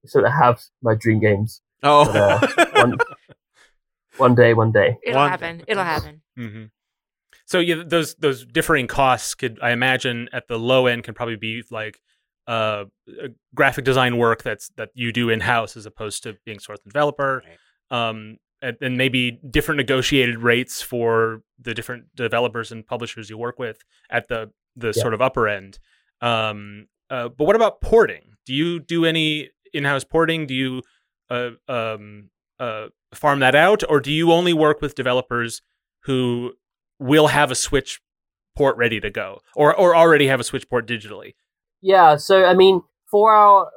[0.04, 1.62] we still don't have my dream games.
[1.82, 2.98] Oh, But, uh, one,
[4.18, 4.98] one day, one day.
[5.04, 5.64] It'll One- happen.
[5.68, 6.22] It'll happen.
[6.36, 6.66] hmm
[7.46, 11.36] So yeah, those those differing costs could I imagine at the low end can probably
[11.36, 12.00] be like
[12.48, 12.86] uh,
[13.54, 16.90] graphic design work that's that you do in house as opposed to being sourced from
[16.92, 17.44] developer,
[17.92, 23.60] um, and, and maybe different negotiated rates for the different developers and publishers you work
[23.60, 23.78] with
[24.10, 25.02] at the the Yeah.
[25.02, 25.80] sort of upper end.
[26.22, 28.34] Um, uh, but what about porting?
[28.46, 30.48] Do you do any in-house porting?
[30.48, 30.82] Do you
[31.30, 32.30] uh, um,
[32.60, 35.62] uh, farm that out, or do you only work with developers
[36.04, 36.54] who
[37.00, 38.02] will have a Switch
[38.56, 41.34] port ready to go, or or already have a Switch port digitally?
[41.82, 42.82] Yeah, so I mean,
[43.12, 43.70] for our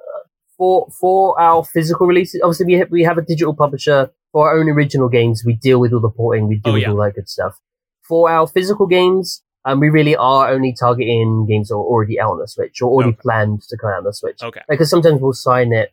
[0.56, 4.58] for for our physical releases, obviously we have, we have a digital publisher for our
[4.58, 5.42] own original games.
[5.44, 6.90] We deal with all the porting, we deal Oh, with yeah.
[6.90, 7.58] all that good stuff.
[8.06, 12.32] For our physical games, um, we really are only targeting games that are already out
[12.32, 13.18] on the Switch or already Okay.
[13.22, 14.42] planned to come out on the Switch.
[14.42, 14.60] Okay.
[14.68, 15.92] Because sometimes we'll sign it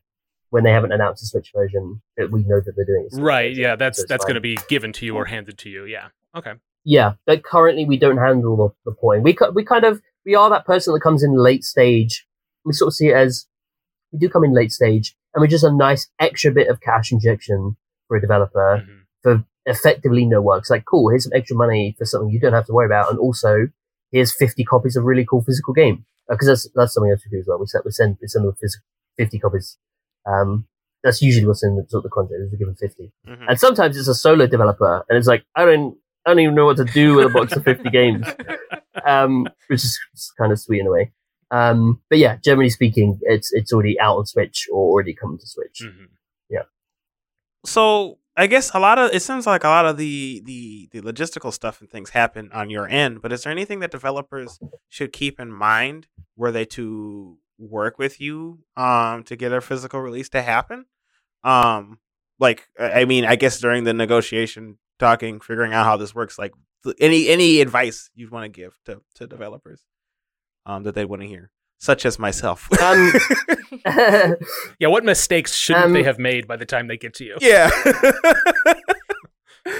[0.49, 3.09] when they haven't announced a Switch version that we know that they're doing.
[3.13, 3.53] Right.
[3.55, 3.75] Yeah.
[3.75, 5.83] That's that's going to be given to you or handed to you.
[5.85, 6.07] Yeah.
[6.35, 6.53] Okay.
[6.85, 9.23] Yeah, but currently we don't handle the, the porting.
[9.23, 12.25] We we kind of we are that person that comes in late stage.
[12.63, 13.47] We sort of see it as
[14.11, 17.11] we do come in late stage, and we're just a nice extra bit of cash
[17.11, 17.75] injection
[18.07, 19.01] for a developer Mhm.
[19.23, 20.59] for effectively no work.
[20.61, 23.09] It's like cool, here's some extra money for something you don't have to worry about,
[23.09, 23.67] and also
[24.11, 27.39] here's fifty copies of really cool physical game because that's that's something else we do
[27.41, 27.57] as well.
[27.59, 28.81] We send we send we send them phys-
[29.17, 29.77] fifty copies.
[30.27, 30.67] Um,
[31.03, 33.11] that's usually what's in the, sort of the contract is we give them fifty.
[33.27, 33.45] Mhm.
[33.49, 36.65] And sometimes it's a solo developer, and it's like I don't, I don't even know
[36.65, 38.25] what to do with a box of fifty games,
[39.05, 39.99] um, which is
[40.37, 41.11] kind of sweet in a way.
[41.51, 45.47] Um, but yeah, generally speaking, it's it's already out on Switch or already coming to
[45.47, 45.81] Switch.
[45.83, 46.07] Mhm.
[47.65, 51.01] so I guess a lot of it sounds like a lot of the the the
[51.01, 53.21] logistical stuff and things happen on your end.
[53.21, 54.59] But is there anything that developers
[54.89, 59.99] should keep in mind were they to work with you um to get a physical
[60.01, 60.85] release to happen?
[61.43, 61.99] Um,
[62.39, 66.53] like I mean, I guess during the negotiation, talking, figuring out how this works, like
[66.99, 69.81] any any advice you'd want to give to to developers
[70.65, 72.69] um that they want to hear, such as myself.
[72.81, 73.11] Um,
[74.79, 74.87] Yeah.
[74.87, 77.37] What mistakes shouldn't Um, they have made by the time they get to you?
[77.41, 77.69] yeah.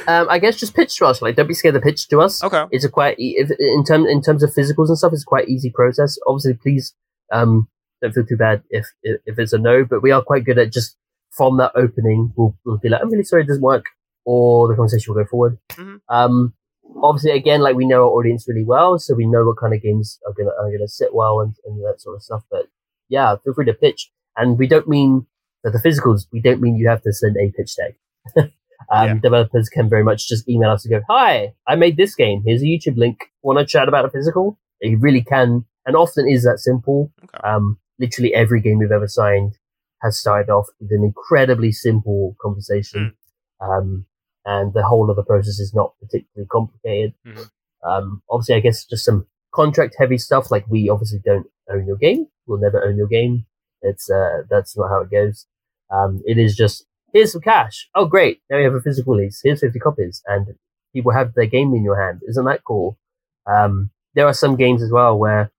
[0.08, 1.22] um, I guess just pitch to us.
[1.22, 2.44] Like, don't be scared to pitch to us.
[2.44, 2.66] okay.
[2.72, 5.14] It's a quite e- if, in terms in terms of physicals and stuff.
[5.14, 6.18] It's quite easy process.
[6.28, 6.94] Obviously, please
[7.32, 7.68] um,
[8.02, 9.86] don't feel too bad if, if if it's a no.
[9.86, 10.98] But we are quite good at just
[11.32, 13.84] from that opening, we'll, we'll be like, I'm really sorry it doesn't work,
[14.26, 15.58] or the conversation will go forward.
[15.72, 16.02] Mhm.
[16.10, 16.54] Um,
[17.02, 19.82] obviously, again, like we know our audience really well, so we know what kind of
[19.82, 22.44] games are gonna are gonna sit well and, and that sort of stuff.
[22.52, 22.66] But
[23.10, 24.12] yeah, feel free to pitch.
[24.38, 25.26] And we don't mean
[25.64, 26.28] that the physicals.
[26.34, 27.96] We don't mean you have to send a pitch deck.
[28.38, 29.14] um, Yeah.
[29.16, 32.44] Developers can very much just email us and go, "Hi, I made this game.
[32.46, 33.18] Here's a YouTube link.
[33.44, 37.12] Want to chat about a physical?" It really can, and often is that simple.
[37.24, 37.40] Okay.
[37.48, 39.54] Um, literally every game we've ever signed
[40.02, 43.16] has started off with an incredibly simple conversation,
[43.62, 44.06] um,
[44.46, 47.14] and the whole of the process is not particularly complicated.
[47.26, 47.50] Mhm.
[47.84, 50.52] Um, obviously, I guess just some contract heavy stuff.
[50.52, 52.28] Like we obviously don't own your game.
[52.48, 53.46] We'll never own your game.
[53.82, 55.46] It's uh, that's not how it goes.
[55.92, 57.90] Um, it is just here's some cash.
[57.96, 58.42] Oh, great!
[58.50, 59.42] Now you have a physical release.
[59.44, 60.56] Here's fifty copies, and
[60.94, 62.22] people have their game in your hand.
[62.28, 62.98] Isn't that cool?
[63.46, 65.52] Um, there are some games as well where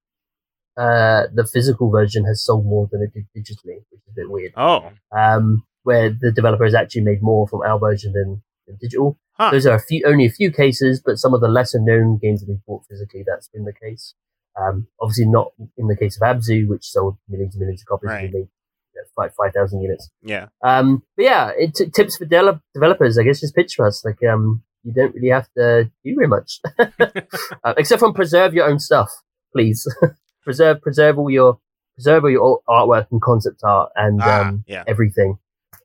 [0.77, 4.31] uh, the physical version has sold more than it did digitally, which is a bit
[4.31, 4.53] weird.
[4.57, 4.91] Oh.
[5.17, 9.19] Um, where the developer has actually made more from our version than, than digital.
[9.35, 9.51] Huh.
[9.51, 12.41] Those are a few, only a few cases, but some of the lesser known games
[12.41, 14.15] that we've bought physically, that's been the case.
[14.59, 18.09] Um, obviously not in the case of Abzu, which sold millions and millions of copies.
[18.09, 18.23] Right.
[18.33, 18.49] We made
[18.95, 20.09] you know, five five thousand units.
[20.23, 20.47] Yeah.
[20.63, 23.19] Um, but yeah, it t- tips for de- developers.
[23.19, 24.03] I guess just pitch for us.
[24.05, 28.67] Like, um, you don't really have to do very much, uh, except from preserve your
[28.71, 29.11] own stuff,
[29.53, 29.87] please.
[30.45, 31.59] preserve, preserve all your,
[31.97, 34.85] preserve all your artwork and concept art and Ah, um, yeah.
[34.87, 35.39] everything.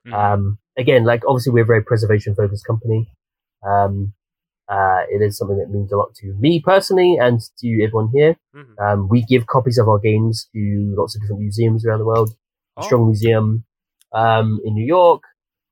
[0.08, 0.14] Mhm.
[0.14, 3.12] Um, again, like obviously we're a very preservation focused company.
[3.68, 4.14] Um,
[4.70, 8.38] uh, it is something that means a lot to me personally and to everyone here.
[8.56, 8.80] Mhm.
[8.80, 12.30] Um, we give copies of our games to lots of different museums around the world.
[12.78, 12.84] Oh.
[12.84, 13.66] Strong Museum
[14.14, 15.24] um, in New York,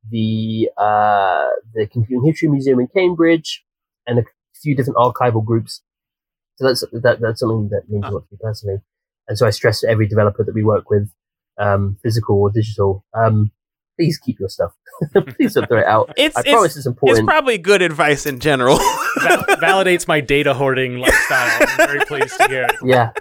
[0.10, 3.64] the uh, the Computing History Museum in Cambridge,
[4.06, 4.24] and a
[4.62, 5.82] few different archival groups.
[6.56, 8.80] So that's that, that's something that means a lot to me personally.
[9.30, 11.10] And so I stress to every developer that we work with,
[11.58, 13.52] um, physical or digital, um,
[14.00, 14.72] please keep your stuff.
[15.38, 16.14] please don't throw it out.
[16.16, 17.20] It's I it's, promise it's important.
[17.20, 18.78] it's probably good advice in general.
[19.22, 21.68] Val- validates my data hoarding lifestyle.
[21.68, 22.68] I'm very pleased to hear.
[22.82, 23.12] yeah.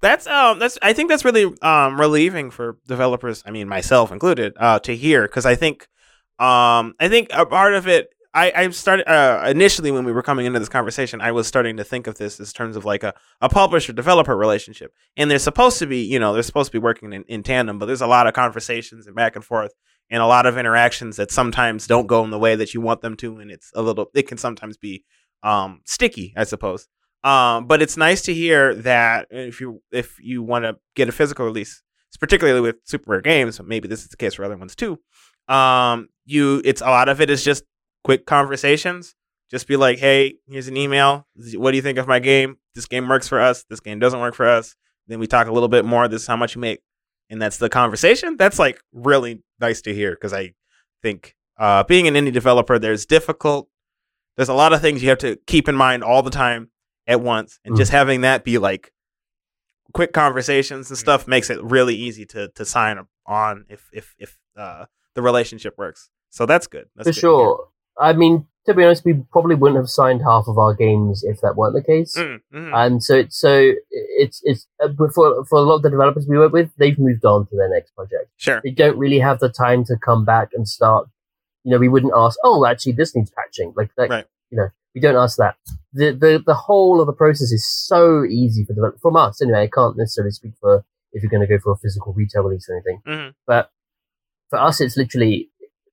[0.00, 4.54] that's um that's I think that's really um relieving for developers, I mean myself included,
[4.56, 5.86] uh to hear cuz I think
[6.40, 10.22] um I think a part of it I, I started uh, initially when we were
[10.22, 13.02] coming into this conversation, I was starting to think of this as terms of like
[13.02, 14.92] a, a publisher developer relationship.
[15.16, 17.78] And they're supposed to be, you know, they're supposed to be working in, in tandem,
[17.78, 19.72] but there's a lot of conversations and back and forth
[20.10, 23.00] and a lot of interactions that sometimes don't go in the way that you want
[23.00, 23.38] them to.
[23.38, 25.04] And it's a little, it can sometimes be
[25.42, 26.86] um, sticky, I suppose.
[27.22, 31.12] Um, but it's nice to hear that if you if you want to get a
[31.12, 31.82] physical release,
[32.18, 34.98] particularly with super rare games, maybe this is the case for other ones too.
[35.46, 37.64] Um, you it's a lot of it is just
[38.04, 39.14] quick conversations.
[39.50, 41.26] Just be like, hey, here's an email.
[41.54, 42.58] What do you think of my game?
[42.74, 43.64] This game works for us.
[43.68, 44.76] This game doesn't work for us.
[45.08, 46.06] Then we talk a little bit more.
[46.06, 46.80] This is how much you make,
[47.28, 48.36] and that's the conversation.
[48.36, 50.52] That's like really nice to hear because I
[51.02, 53.68] think uh, being an indie developer, there's difficult.
[54.36, 56.70] There's a lot of things you have to keep in mind all the time
[57.08, 57.78] at once, and Mm.
[57.78, 58.92] just having that be like
[59.92, 64.38] quick conversations and stuff makes it really easy to to sign on if if if
[64.56, 64.84] uh,
[65.16, 66.08] the relationship works.
[66.30, 66.86] So that's good.
[66.94, 67.68] That's For good sure.
[68.00, 71.40] I mean, to be honest, we probably wouldn't have signed half of our games if
[71.40, 72.16] that weren't the case.
[72.16, 72.74] Mm, mhm.
[72.74, 76.38] And so it's so it's it's uh, for for a lot of the developers we
[76.38, 78.30] work with, they've moved on to their next project.
[78.36, 78.60] sure.
[78.64, 81.08] They don't really have the time to come back and start.
[81.64, 83.72] You know, we wouldn't ask, oh, actually, this needs patching.
[83.76, 84.26] Like, like Right.
[84.50, 85.56] you know, we don't ask that.
[85.92, 89.62] The the the whole of the process is so easy for develop from us anyway.
[89.64, 92.68] I can't necessarily speak for if you're going to go for a physical retail release
[92.68, 93.34] or anything, Mhm.
[93.46, 93.70] but
[94.48, 95.50] for us, it's literally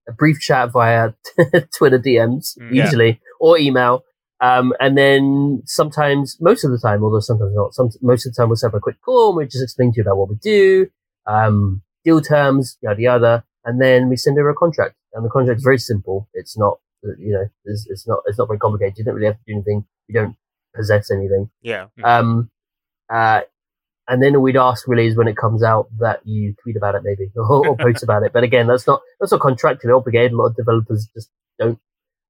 [0.08, 1.12] a brief chat via
[1.78, 2.84] Twitter DMs, Mm, yeah.
[2.86, 4.04] usually, or email.
[4.40, 8.40] Um, and then sometimes, most of the time, although sometimes not, some, most of the
[8.40, 10.30] time we'll set up a quick call and we just explain to you about what
[10.30, 10.88] we do,
[11.26, 14.96] um, deal terms, yada yada, and then we send over a contract.
[15.14, 16.30] And the contract is very simple.
[16.34, 19.00] It's not, you know, it's, it's not, it's not very complicated.
[19.00, 19.86] You don't really have to do anything.
[20.08, 20.36] You don't
[20.76, 21.50] possess anything.
[21.64, 21.88] Yeah.
[22.04, 22.52] Um,
[23.10, 23.42] uh,
[24.08, 27.02] and then we'd ask really is when it comes out that you tweet about it
[27.04, 28.34] maybe or, or post about it.
[28.34, 30.32] But again, that's not that's not contractually obligated.
[30.32, 31.30] A lot of developers just
[31.60, 31.80] don't.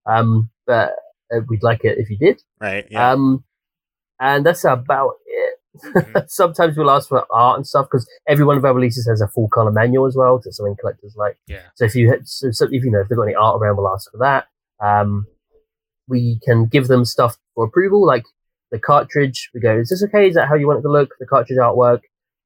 [0.05, 0.93] Um, but
[1.33, 2.41] uh, we'd like it if you did.
[2.59, 2.87] Right.
[2.89, 3.11] Yeah.
[3.11, 3.43] Um,
[4.19, 5.53] and that's about it.
[5.83, 6.23] Mhm.
[6.29, 9.27] Sometimes we'll ask for art and stuff because every one of our releases has a
[9.27, 10.39] full color manual as well.
[10.39, 11.37] To something collectors like.
[11.47, 11.61] Yeah.
[11.75, 13.93] So if you so, so if you know if they've got any art around, we'll
[13.93, 14.47] ask for that.
[14.83, 15.27] Um,
[16.07, 18.23] we can give them stuff for approval, like
[18.71, 19.49] the cartridge.
[19.53, 20.27] We go, is this okay?
[20.27, 21.11] Is that how you want it to look?
[21.19, 22.01] The cartridge artwork,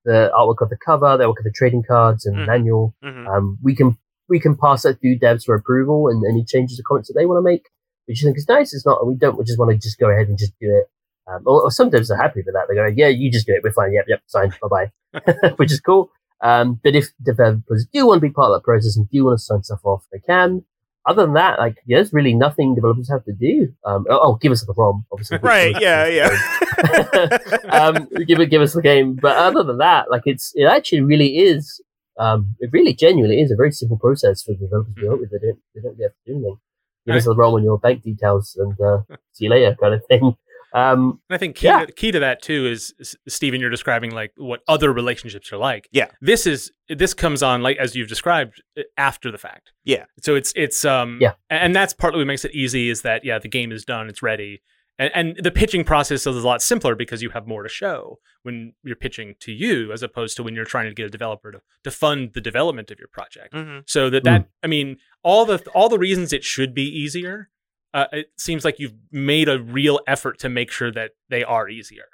[0.05, 2.47] the artwork of the cover, the artwork of the trading cards and Mhm.
[2.47, 2.95] manual.
[3.03, 3.27] Mhm.
[3.27, 3.97] Um, we can
[4.29, 7.25] we can pass that through devs for approval and any changes or comments that they
[7.25, 7.67] want to make,
[8.05, 8.73] which I think is nice.
[8.73, 10.89] It's not we don't we just want to just go ahead and just do it.
[11.31, 12.65] Um, or, or some devs are happy with that.
[12.69, 13.61] They go, yeah, you just do it.
[13.63, 13.93] We're fine.
[13.93, 14.53] Yep, yep, signed.
[14.61, 16.11] Bye bye, which is cool.
[16.41, 19.37] Um, but if developers do want to be part of that process and do want
[19.37, 20.63] to sign stuff off, they can.
[21.07, 23.73] Other than that, like yeah, there's really nothing developers have to do.
[23.85, 25.37] Um, oh, oh, give us the ROM, obviously.
[25.41, 25.75] right.
[25.79, 26.07] Yeah.
[26.81, 27.37] Yeah.
[27.69, 29.15] um, give it, give us the game.
[29.15, 31.81] But other than that, like it's, it actually really is,
[32.19, 35.31] um, it really genuinely is a very simple process for developers to work with.
[35.31, 36.57] They don't, they don't have to do anything.
[37.05, 40.05] Give us the ROM and your bank details and, uh, see you later kind of
[40.07, 40.35] thing.
[40.73, 41.85] Um, And I think key, Yeah.
[41.85, 43.59] to, key to that too is S- Stephen.
[43.59, 45.87] You're describing like what other relationships are like.
[45.91, 46.07] Yeah.
[46.21, 49.71] This is this comes on like as you've described uh, after the fact.
[49.83, 50.05] Yeah.
[50.21, 51.33] So it's it's um Yeah.
[51.49, 54.21] and that's partly what makes it easy is that yeah the game is done it's
[54.23, 54.61] ready
[54.99, 58.19] and, and the pitching process is a lot simpler because you have more to show
[58.43, 61.51] when you're pitching to you as opposed to when you're trying to get a developer
[61.51, 63.53] to, to fund the development of your project.
[63.53, 63.83] Mhm.
[63.87, 67.49] So that that I mean all the all the reasons it should be easier.
[67.93, 71.67] Uh, it seems like you've made a real effort to make sure that they are
[71.69, 72.05] easier,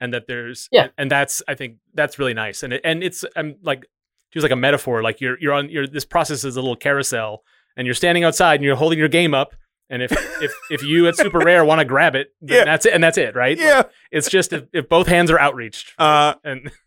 [0.00, 0.88] and that there's Yeah.
[0.96, 3.86] and that's I think that's really nice, and it, and it's I'm like to
[4.34, 7.42] use like a metaphor, like you're you're on your this process is a little carousel,
[7.76, 9.54] and you're standing outside and you're holding your game up,
[9.90, 10.12] and if
[10.42, 12.64] if if you at Super Rare want to grab it, then Yeah.
[12.64, 13.58] that's it, and that's it, right?
[13.58, 13.82] Like, Yeah.
[14.10, 16.70] it's just if, if both hands are outreached, Uh, and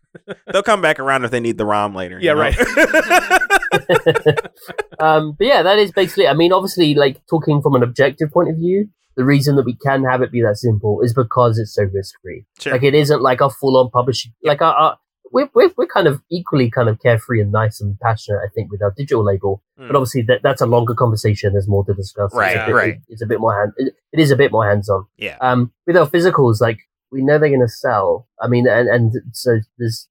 [0.52, 2.18] they'll come back around if they need the ROM later.
[2.18, 2.50] you Yeah, know?
[5.00, 6.26] um, but yeah, that is basically.
[6.26, 9.76] I mean, obviously, like talking from an objective point of view, the reason that we
[9.76, 12.44] can have it be that simple is because it's so risk free.
[12.58, 12.72] Sure.
[12.72, 14.32] Like it isn't like a full on publishing.
[14.42, 14.98] Like our, our
[15.32, 18.38] we're, we're we're kind of equally kind of carefree and nice and passionate.
[18.38, 19.86] I think with our digital label, Mm.
[19.86, 21.52] but obviously that that's a longer conversation.
[21.52, 22.34] There's more to discuss.
[22.34, 22.98] Right, It's a bit, right.
[23.08, 23.72] It's a bit more hand.
[23.78, 25.06] It, it is a bit more hands on.
[25.16, 25.36] yeah.
[25.40, 26.80] Um, with our physicals, like
[27.12, 28.28] we know they're going to sell.
[28.40, 30.08] I mean, and and so there's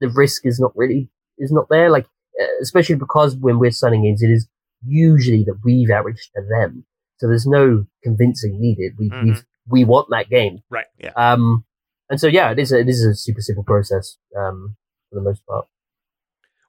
[0.00, 1.90] the risk is not really is not there.
[1.90, 2.06] Like
[2.40, 4.48] uh, especially because when we're signing games, it is
[4.86, 6.84] usually that we've outreached to them.
[7.18, 8.92] So there's no convincing needed.
[8.98, 9.24] We Mhm.
[9.24, 9.34] we
[9.68, 10.62] we want that game.
[10.70, 10.86] Right.
[10.98, 11.12] Yeah.
[11.16, 11.64] Um,
[12.10, 14.76] and so yeah, it is a, it is a super simple process um,
[15.08, 15.66] for the most part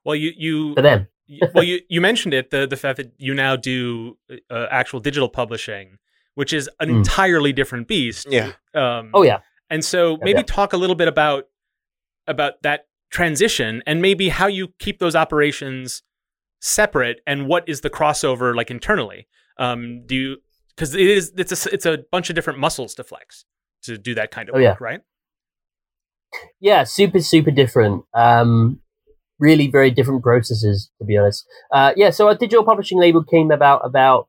[0.04, 1.08] Well, you you for them.
[1.28, 4.16] y- well you you mentioned it the the fact that you now do
[4.50, 5.98] uh, actual digital publishing,
[6.34, 6.96] which is an Mm.
[6.98, 8.26] entirely different beast.
[8.30, 8.52] Yeah.
[8.74, 9.38] Um, Oh yeah,
[9.70, 10.44] And so maybe yeah.
[10.46, 11.44] talk a little bit about
[12.26, 16.02] about that transition and maybe how you keep those operations
[16.60, 19.28] separate and what is the crossover like internally.
[19.58, 20.36] Um, do you
[20.70, 23.44] because it is it's a it's a bunch of different muscles to flex
[23.84, 24.84] to do that kind of Oh, work, yeah.
[24.84, 25.00] right?
[26.60, 28.04] yeah, super super different.
[28.14, 28.80] Um,
[29.38, 31.46] really very different processes to be honest.
[31.72, 34.28] Uh, yeah, so our digital publishing label came about about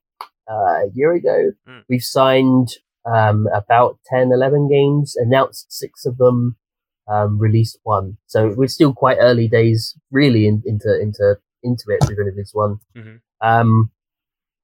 [0.50, 1.52] uh, a year ago.
[1.68, 1.84] Mm.
[1.90, 2.70] We've signed
[3.06, 6.56] um, about 10, 11 games, announced six of them,
[7.08, 8.18] um, released one.
[8.26, 12.04] So we're still quite early days, really, in, into into into it.
[12.08, 12.80] We've only released one.
[12.96, 13.20] Mhm.
[13.42, 13.92] Um,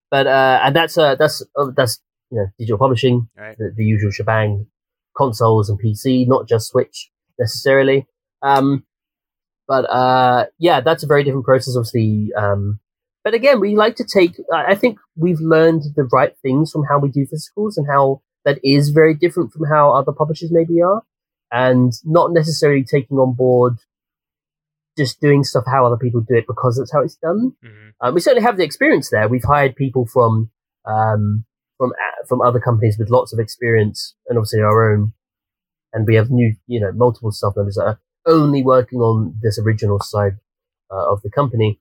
[0.10, 3.58] but uh, and that's uh, that's uh, that's you know digital publishing, Right.
[3.58, 4.68] the, the usual shebang,
[5.16, 8.08] consoles and PC, not just Switch necessarily.
[8.42, 8.84] Um,
[9.68, 12.30] but uh, yeah, that's a very different process, obviously.
[12.36, 12.80] Um,
[13.24, 14.36] but again, we like to take.
[14.54, 18.60] I think we've learned the right things from how we do physicals and how that
[18.64, 21.04] is very different from how other publishers maybe are,
[21.52, 23.78] and not necessarily taking on board
[24.98, 27.54] just doing stuff how other people do it because that's how it's done.
[27.64, 29.28] hmm Uh, we certainly have the experience there.
[29.30, 30.52] We've hired people from
[30.86, 31.46] um,
[31.78, 35.14] from uh, from other companies with lots of experience, and obviously our own.
[35.94, 39.60] And we have new, you know, multiple staff members that are only working on this
[39.60, 40.38] original side
[40.90, 41.80] uh, of the company.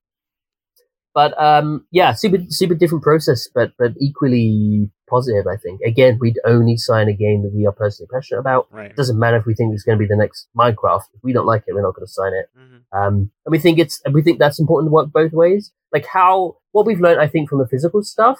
[1.13, 5.45] But um, yeah, super super different process, but but equally positive.
[5.47, 5.81] I think.
[5.81, 8.67] Again, we'd only sign a game that we are personally passionate about.
[8.71, 8.91] Right.
[8.91, 11.03] It doesn't matter if we think it's going to be the next Minecraft.
[11.13, 12.49] If we don't like it, we're not going to sign it.
[12.57, 12.79] Mhm.
[12.97, 15.73] Um, and we think it's, and we think that's important to work both ways.
[15.91, 18.39] Like how, what we've learned, I think, from the physical stuff,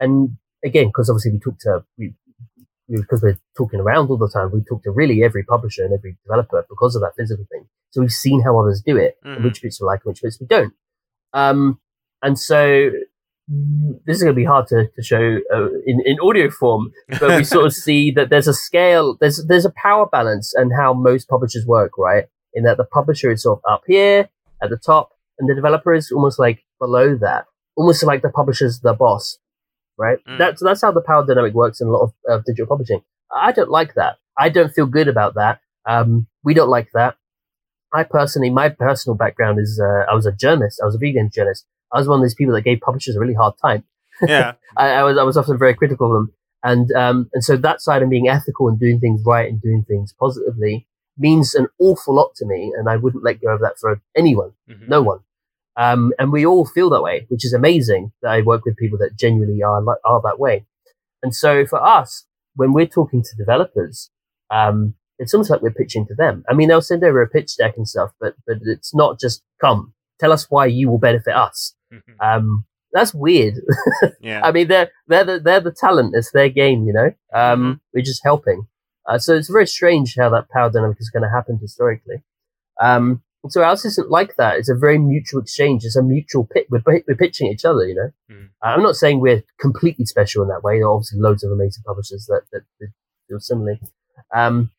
[0.00, 2.14] and again, because obviously we talk to, we,
[2.88, 6.16] because we're talking around all the time, we talk to really every publisher and every
[6.24, 7.66] developer because of that physical thing.
[7.90, 9.44] So we've seen how others do it, and Mhm.
[9.44, 10.72] which bits we like and which bits we don't.
[11.34, 11.78] Um,
[12.22, 12.90] and so
[13.48, 17.36] this is going to be hard to, to show uh, in, in audio form, but
[17.36, 20.92] we sort of see that there's a scale, there's there's a power balance and how
[20.92, 22.24] most publishers work, right?
[22.54, 24.28] In that the publisher is sort of up here
[24.62, 27.44] at the top, and the developer is almost like below that,
[27.76, 29.38] almost like the publisher's the boss,
[29.96, 30.18] right?
[30.28, 30.38] Mm.
[30.38, 33.02] That's that's how the power dynamic works in a lot of uh, digital publishing.
[33.34, 34.16] I don't like that.
[34.36, 35.60] I don't feel good about that.
[35.86, 37.16] Um, we don't like that.
[37.94, 40.80] I personally, my personal background is uh, I was a journalist.
[40.82, 41.64] I was a vegan journalist.
[41.92, 43.84] I was one of those people that gave publishers a really hard time.
[44.26, 44.52] Yeah.
[44.76, 46.32] I, I was I was often very critical of them,
[46.62, 49.84] and um, and so that side of being ethical and doing things right and doing
[49.86, 50.86] things positively
[51.18, 54.52] means an awful lot to me, and I wouldn't let go of that for anyone,
[54.68, 54.88] Mhm.
[54.88, 55.20] no one.
[55.78, 58.98] Um, and we all feel that way, which is amazing that I work with people
[58.98, 60.64] that genuinely are are that way.
[61.22, 62.24] And so for us,
[62.54, 64.10] when we're talking to developers,
[64.50, 66.44] um, it's almost like we're pitching to them.
[66.48, 69.42] I mean, they'll send over a pitch deck and stuff, but but it's not just
[69.60, 71.74] come tell us why you will benefit us.
[72.20, 73.54] Um, that's weird.
[74.20, 74.40] Yeah.
[74.44, 76.14] I mean, they're they're the, they're the talent.
[76.16, 77.12] It's their game, you know.
[77.34, 78.68] Um, We're just helping.
[79.06, 82.22] Uh, so it's very strange how that power dynamic is going to happen historically.
[82.80, 84.56] Um, so ours isn't like that.
[84.56, 85.84] It's a very mutual exchange.
[85.84, 86.66] It's a mutual pit.
[86.70, 88.10] We're, we're pitching each other, you know.
[88.34, 88.46] Mhm.
[88.64, 90.78] Uh, I'm not saying we're completely special in that way.
[90.78, 92.88] There are obviously loads of amazing publishers that that, that
[93.28, 93.80] do similarly.
[94.34, 94.70] Um,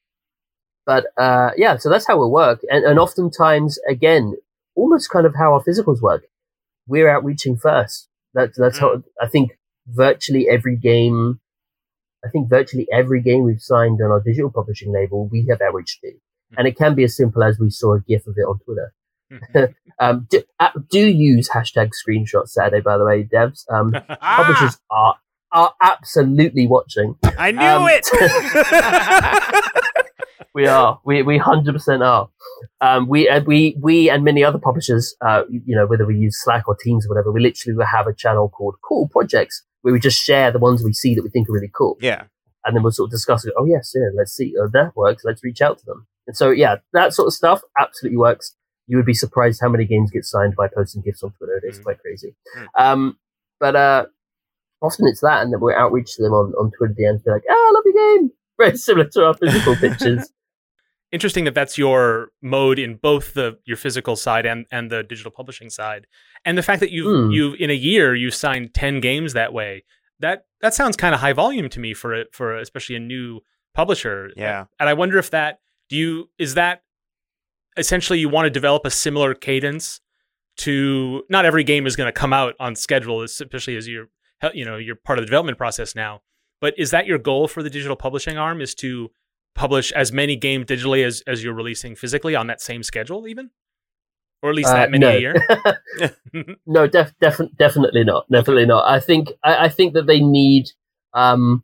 [0.86, 2.62] but uh, yeah, so that's how we work.
[2.72, 4.36] And, and oftentimes, again,
[4.76, 6.24] almost kind of how our physicals work.
[6.88, 8.08] We're outreaching first.
[8.34, 9.52] That, that's how I think
[9.88, 11.40] virtually every game.
[12.26, 16.00] I think virtually every game we've signed on our digital publishing label, we have outreach
[16.02, 16.12] to,
[16.58, 18.94] and it can be as simple as we saw a GIF of it on Twitter.
[19.32, 19.74] Mhm.
[20.00, 23.66] Um, do, uh, do use hashtag screenshots Saturday, by the way, devs.
[23.68, 25.16] Um, Ah, publishers are
[25.52, 27.16] are absolutely watching.
[27.24, 28.08] I knew um, it.
[30.58, 31.00] We are.
[31.06, 32.30] We we hundred percent are.
[32.82, 36.36] Um, we and we we and many other publishers, uh, you know, whether we use
[36.44, 39.94] Slack or Teams or whatever, we literally will have a channel called Cool Projects where
[39.94, 42.24] we just share the ones we see that we think are really cool, yeah.
[42.66, 43.54] and then we'll sort of discuss it.
[43.56, 44.54] Oh yes, yeah, let's see.
[44.60, 45.24] Oh, that works.
[45.24, 46.08] Let's reach out to them.
[46.26, 48.56] And so yeah, that sort of stuff absolutely works.
[48.88, 51.62] You would be surprised how many games get signed by posting GIFs on Twitter.
[51.64, 51.84] It's Mhm.
[51.84, 52.36] quite crazy.
[52.58, 52.68] Mm.
[52.84, 53.18] Um,
[53.60, 54.06] but uh,
[54.82, 57.24] often it's that, and then we outreach to them on, on Twitter at the end,
[57.24, 60.32] be like, "Ah, I love your game." Very similar to our physical pictures.
[61.18, 65.32] Interesting that that's your mode in both the your physical side and and the digital
[65.40, 66.06] publishing side,
[66.46, 67.32] and the fact that you've Hmm.
[67.38, 69.84] you in a year you signed ten games that way.
[70.20, 73.42] That that sounds kind of high volume to me for a, for especially a new
[73.74, 74.30] publisher.
[74.36, 74.66] Yeah.
[74.80, 75.60] and I wonder if that
[75.90, 76.84] do you is that
[77.78, 80.02] essentially you want to develop a similar cadence
[80.58, 84.08] to not every game is going to come out on schedule, especially as you're
[84.54, 86.22] you know you're part of the development process now.
[86.62, 88.62] But is that your goal for the digital publishing arm?
[88.62, 89.10] Is to
[89.58, 93.50] publish as many games digitally as as you're releasing physically on that same schedule, even,
[94.42, 95.10] or at least Uh, that many no.
[95.18, 95.36] a year?
[96.66, 98.26] no, def, def, definitely not.
[98.32, 98.84] Definitely not.
[98.88, 100.66] I think I, I think that they need.
[101.14, 101.64] Um,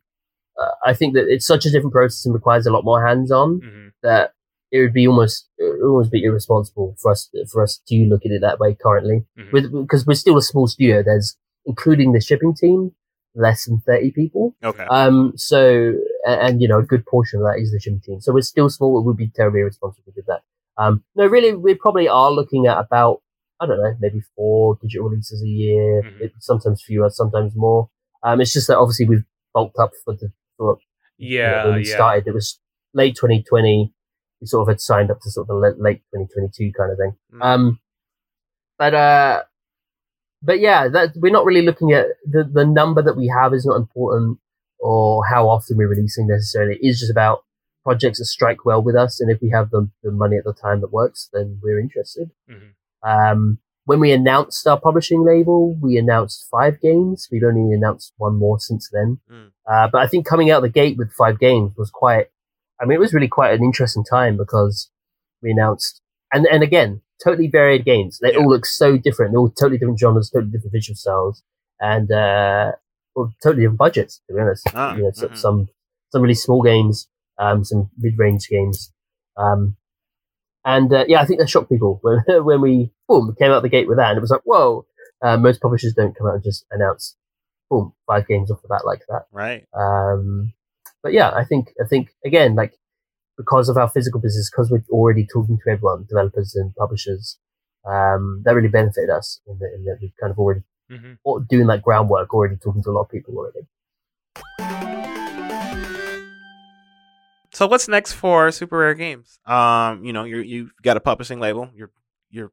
[0.60, 3.62] uh, I think that it's such a different process and requires a lot more hands-on
[3.62, 3.92] Mhm.
[4.04, 4.34] that
[4.72, 8.26] it would be almost it would almost be irresponsible for us for us to look
[8.26, 9.26] at it that way currently.
[9.38, 9.52] Mhm.
[9.54, 11.04] With because we're still a small studio.
[11.04, 12.94] There's including the shipping team,
[13.36, 14.56] less than thirty people.
[14.64, 14.86] Okay.
[14.86, 15.94] Um, so,
[16.26, 18.22] and, and, you know, a good portion of that is the shipping team.
[18.22, 19.00] So we're still small.
[19.00, 20.42] It would be terribly irresponsible to do that.
[20.78, 23.22] Um, no, really, we probably are looking at about,
[23.60, 26.22] I don't know, maybe four digital releases a year, Mhm.
[26.22, 27.90] It- sometimes fewer, sometimes more.
[28.24, 30.78] Um, it's just that obviously we've bulked up for the, for,
[31.18, 31.96] you know, Yeah, when we yeah.
[31.96, 32.28] started.
[32.28, 32.60] It was
[32.94, 33.94] late 2020.
[34.42, 36.98] We sort of had signed up to sort of the late, late 2022 kind of
[36.98, 37.16] thing.
[37.34, 37.42] Mm.
[37.46, 37.80] Um,
[38.78, 39.44] but, uh,
[40.44, 43.66] but yeah, that we're not really looking at the, the number that we have is
[43.66, 44.40] not important
[44.80, 46.76] or how often we're releasing necessarily.
[46.76, 47.44] It is just about
[47.84, 49.20] projects that strike well with us.
[49.20, 52.32] And if we have the, the money at the time that works, then we're interested.
[52.50, 52.74] Mhm.
[53.02, 57.28] Um, when we announced our publishing label, we announced five games.
[57.32, 59.20] We've only announced one more since then.
[59.30, 59.52] Mm.
[59.70, 62.28] Uh, but I think coming out the gate with five games was quite,
[62.82, 64.90] I mean, it was really quite an interesting time because
[65.42, 68.20] we announced, and, and again, totally varied games.
[68.20, 68.40] They Yeah.
[68.40, 69.32] all look so different.
[69.32, 71.44] They're all totally different genres, totally different visual styles,
[71.80, 72.72] and, uh,
[73.16, 74.68] well, totally different budgets, to be honest.
[74.74, 75.38] Ah, you know, mhm.
[75.38, 75.70] some,
[76.12, 77.08] some really small games,
[77.38, 78.92] um, some mid-range games.
[79.38, 79.78] Um,
[80.66, 83.70] and, uh, yeah, I think that shocked people when, when we, boom, came out the
[83.70, 84.10] gate with that.
[84.10, 84.86] And it was like, whoa,
[85.22, 87.16] uh, most publishers don't come out and just announce,
[87.70, 89.26] boom, five games off the bat like that.
[89.32, 89.66] Right.
[89.74, 90.54] Um,
[91.02, 92.78] but yeah, I think I think again, like
[93.38, 97.38] because of our physical business, because we're already talking to everyone, developers and publishers,
[97.86, 100.62] um, that really benefited us in that, in that we've kind of already
[100.92, 101.18] Mhm.
[101.50, 103.68] doing that groundwork, already talking to a lot of people already.
[107.54, 109.40] So what's next for Super Rare Games?
[109.46, 111.70] Um, you know, you you've got a publishing label.
[111.76, 111.92] You're
[112.32, 112.52] you're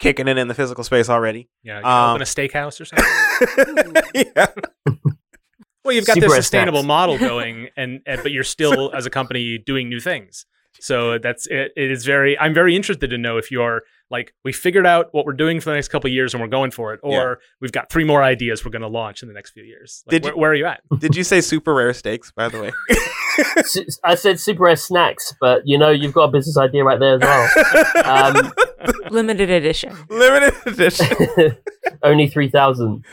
[0.00, 1.48] kicking it in the physical space already.
[1.62, 4.02] Yeah, you Um, open a steakhouse or something.
[4.36, 4.46] yeah.
[5.84, 6.86] Well, you've got Super this sustainable snacks.
[6.88, 10.46] model going, and, and but you're still as a company doing new things.
[10.78, 12.38] So that's it, it is very.
[12.38, 15.70] I'm very interested to know if you're like we figured out what we're doing for
[15.70, 17.34] the next couple of years and we're going for it, or Yeah.
[17.60, 20.02] we've got three more ideas we're going to launch in the next few years.
[20.06, 20.80] Like, Did where, you- where are you at?
[20.98, 22.30] Did you say super rare steaks?
[22.32, 22.70] By the way.
[24.04, 27.14] I said super rare snacks, but you know you've got a business idea right there
[27.16, 28.04] as well.
[28.04, 28.52] Um,
[29.10, 29.94] Limited edition.
[30.08, 31.56] Limited edition.
[32.02, 33.04] Only three thousand.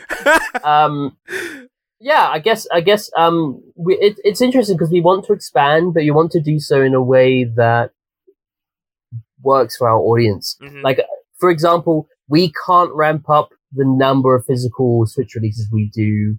[0.64, 1.16] Um,
[2.00, 5.94] yeah, I guess I guess um, we, it, it's interesting because we want to expand,
[5.94, 7.90] but you want to do so in a way that
[9.42, 10.56] works for our audience.
[10.62, 10.82] Mhm.
[10.82, 11.00] Like,
[11.38, 16.38] for example, we can't ramp up the number of physical Switch releases we do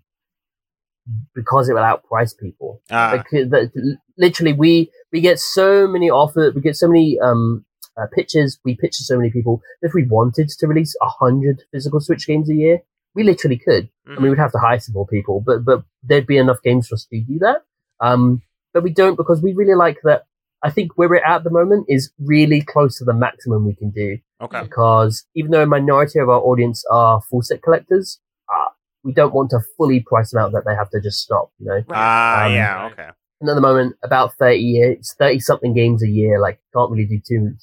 [1.34, 2.82] because it will outprice people.
[2.92, 7.66] Ah, Like, that- literally, we we get so many offers, we get so many um
[7.98, 9.62] uh, pitches, we pitch to so many people.
[9.82, 12.80] If we wanted to release a hundred physical Switch games a year,
[13.16, 13.90] we literally could.
[14.08, 14.22] I mhm.
[14.22, 16.96] mean, we'd have to hire some more people, but but there'd be enough games for
[16.96, 17.64] us to do that.
[18.00, 18.42] Um,
[18.74, 20.26] but we don't because we really like that.
[20.62, 23.76] I think where we're at at the moment is really close to the maximum we
[23.76, 24.62] can do okay.
[24.62, 28.20] because even though a minority of our audience are full set collectors,
[28.54, 28.70] uh,
[29.04, 31.52] we don't want to fully price them out that they have to just stop.
[31.60, 32.86] You know, Ah, Um, yeah.
[32.92, 33.10] Okay.
[33.40, 36.40] and at the moment, about thirty years, thirty something games a year.
[36.40, 37.56] Like, can't really do too,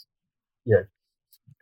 [0.65, 0.85] you know,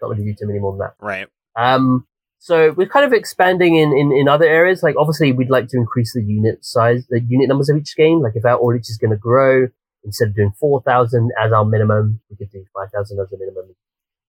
[0.01, 0.95] can't really do too many more than that.
[1.01, 1.28] Right.
[1.57, 2.07] Um,
[2.45, 4.83] so we're kind of expanding in, in, in other areas.
[4.83, 8.21] Like obviously we'd like to increase the unit size, the unit numbers of each game.
[8.21, 9.69] Like if our audience is going to grow,
[10.05, 13.75] instead of doing 4,000 as our minimum, we could do 5,000 as a minimum,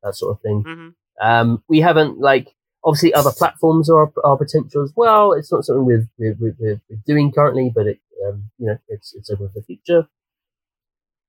[0.01, 0.63] that sort of thing.
[0.65, 0.89] hmm
[1.21, 2.55] Um, we haven't like,
[2.85, 5.33] obviously other platforms are, our potential as well.
[5.33, 6.55] It's not something we're, we're, we're,
[6.89, 10.07] we're doing currently, but it, um, you know, it's, it's open for the future.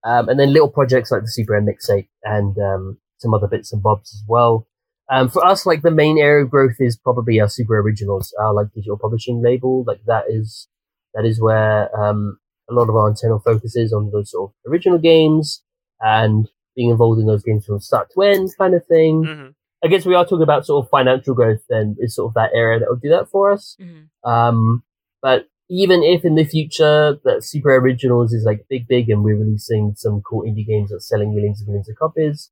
[0.04, 3.72] Um, and then little projects like the Super Rare Mixtape and, um, some other bits
[3.72, 4.68] and bobs as well.
[5.10, 8.52] Um, for us, like the main area of growth is probably our super originals, our
[8.52, 9.84] like digital publishing label.
[9.86, 10.68] Like that is,
[11.14, 12.38] that is where, um,
[12.68, 15.62] a lot of our internal focus is on those sort of original games
[16.00, 19.24] and being involved in those games from start to end kind of thing.
[19.24, 19.50] hmm
[19.84, 22.50] I guess we are talking about sort of financial growth then is sort of that
[22.54, 23.76] area that will do that for us.
[23.78, 24.08] Mhm.
[24.28, 24.82] Um,
[25.22, 29.36] but even if in the future that Super Originals is like big, big and we're
[29.38, 32.50] releasing some cool indie games that's selling millions and millions of copies,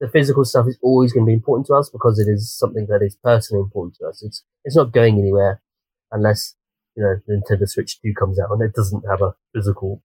[0.00, 2.86] the physical stuff is always going to be important to us because it is something
[2.88, 4.22] that is personally important to us.
[4.22, 5.62] It's, it's not going anywhere
[6.12, 6.54] unless,
[6.96, 10.02] you know, the Nintendo Switch 2 comes out and it doesn't have a physical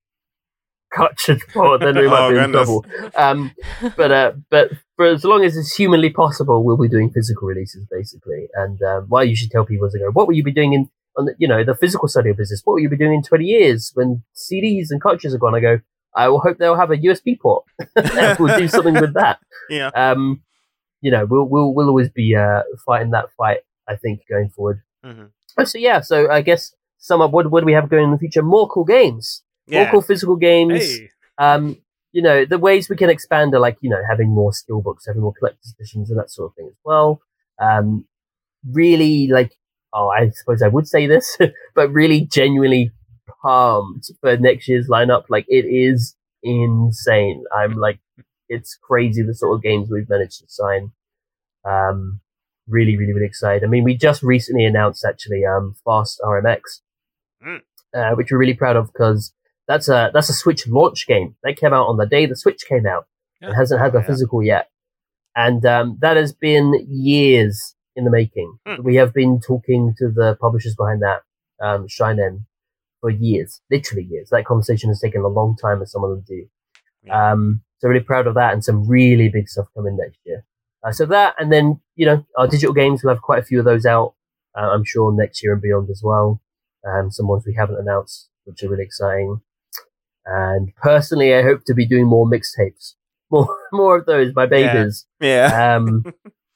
[0.94, 2.66] cartridge port, then we might Oh, be in goodness.
[2.68, 2.86] trouble.
[3.16, 3.52] Um,
[3.96, 7.86] but uh, but for as long as it's humanly possible, we'll be doing physical releases
[7.90, 8.48] basically.
[8.56, 10.74] And um, what I usually tell people is, I go, "What will you be doing
[10.74, 12.62] in on the, you know, the physical side of your business.
[12.64, 15.56] What will you be doing in 20 years when CDs and cartridges are gone?
[15.56, 15.80] I go,
[16.16, 17.66] I will hope they'll have a USB port.
[17.96, 19.40] and we'll do something with that.
[19.70, 19.88] Yeah.
[19.96, 20.42] Um,
[21.00, 24.82] you know, we'll, we'll, we'll always be, uh, fighting that fight, I think, going forward.
[25.04, 25.26] hmm
[25.58, 28.12] Oh, so yeah, so I guess sum up, what, what do we have going in
[28.12, 28.42] the future?
[28.42, 29.44] More cool games.
[29.70, 31.78] More cool physical games Hey, um,
[32.12, 35.22] you know, the ways we can expand are like, you know, having more steelbooks, having
[35.22, 37.22] more collector's editions and that sort of thing as well.
[37.60, 38.06] Um,
[38.70, 39.54] really like,
[39.94, 41.38] oh, I suppose I would say this,
[41.76, 42.92] but really genuinely
[43.42, 45.24] pumped for next year's lineup.
[45.30, 47.44] Like it is insane.
[47.56, 48.00] I'm like,
[48.50, 50.92] it's crazy the sort of games we've managed to sign.
[51.66, 52.20] Um,
[52.68, 53.64] really, really, really excited.
[53.64, 56.82] I mean, we just recently announced actually, um, Fast RMX,
[57.44, 57.62] Mm.
[57.96, 59.34] uh, which we're really proud of because
[59.68, 62.64] that's a that's a Switch launch game that came out on the day the Switch
[62.68, 63.08] came out.
[63.42, 64.06] It hasn't had a yeah.
[64.06, 64.70] physical yet,
[65.36, 68.60] and um, that has been years in the making.
[68.68, 68.84] Hmm.
[68.84, 71.24] We have been talking to the publishers behind that,
[71.60, 72.46] um, Shin'en,
[73.02, 74.30] for years, literally years.
[74.30, 76.46] That conversation has taken a long time, as some of them do.
[77.04, 77.32] Yeah.
[77.32, 80.46] Um, so really proud of that, and some really big stuff coming next year.
[80.84, 83.60] Uh, so that, and then you know, our digital games will have quite a few
[83.60, 84.14] of those out.
[84.58, 86.42] Uh, I'm sure next year and beyond as well.
[86.88, 89.42] Um, some ones we haven't announced, which are really exciting.
[90.26, 92.94] And personally, I hope to be doing more mixtapes,
[93.32, 94.48] more more of those, my Yeah.
[94.74, 95.06] babies.
[95.20, 95.76] Yeah.
[95.78, 96.04] Um,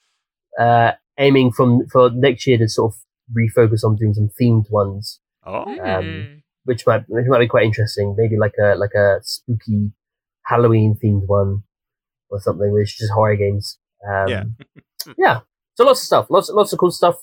[0.60, 3.00] uh, aiming from for next year to sort of
[3.36, 5.64] refocus on doing some themed ones, Oh.
[5.66, 6.42] Um, Mm.
[6.66, 8.16] which might which might be quite interesting.
[8.18, 9.92] Maybe like a like a spooky
[10.46, 11.64] Halloween themed one
[12.30, 13.78] or something, which is just horror games.
[14.08, 14.44] Um, Yeah.
[15.18, 15.40] yeah.
[15.76, 17.16] So lots of stuff, lots lots of cool stuff,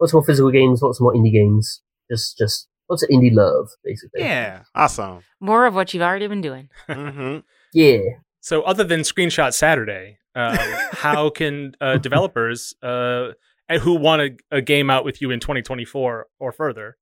[0.00, 1.82] lots more physical games, lots more indie games.
[2.10, 4.20] Just just lots of indie love, basically.
[4.22, 4.62] Yeah.
[4.74, 5.20] Awesome.
[5.40, 6.68] More of what you've already been doing.
[6.88, 7.38] hmm
[7.74, 8.00] Yeah.
[8.40, 10.56] So, other than Screenshot Saturday, um,
[10.92, 13.32] how can uh, developers uh,
[13.80, 16.96] who want a, a game out with you in 2024 or further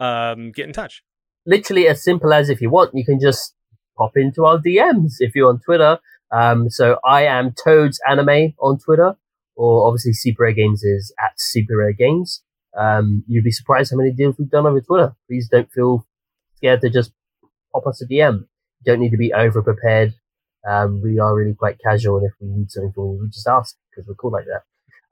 [0.00, 1.02] um, get in touch?
[1.46, 3.54] literally as simple as if you want, you can just
[3.96, 5.98] pop into our DMs if you're on Twitter.
[6.30, 9.16] Um, so I am Toads Anime on Twitter,
[9.54, 12.42] or obviously Super Rare Games is at Super Rare Games.
[12.76, 15.14] Um, you'd be surprised how many deals we've done over Twitter.
[15.28, 16.06] Please don't feel
[16.56, 17.12] scared to just
[17.72, 18.40] pop us a DM.
[18.40, 20.14] You don't need to be over prepared.
[20.68, 24.06] Um, we are really quite casual, and if we need something we just ask because
[24.06, 24.62] we're cool like that.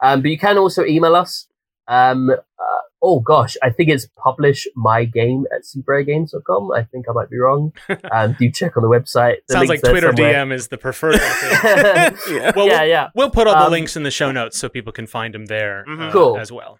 [0.04, 1.46] Um, but you can also email us.
[1.86, 6.72] Um, uh, oh gosh, I think it's publish my game at superraregames.com.
[6.72, 7.72] I think I might be wrong.
[8.10, 9.36] Um, do check on the website.
[9.48, 10.34] The Sounds like Twitter somewhere.
[10.46, 12.18] DM is the preferred method.
[12.30, 12.52] yeah.
[12.56, 14.92] Well, yeah, yeah, We'll put all the Um, links in the show notes so people
[14.92, 16.08] can find them there Mhm.
[16.08, 16.38] uh, Cool.
[16.38, 16.78] as well.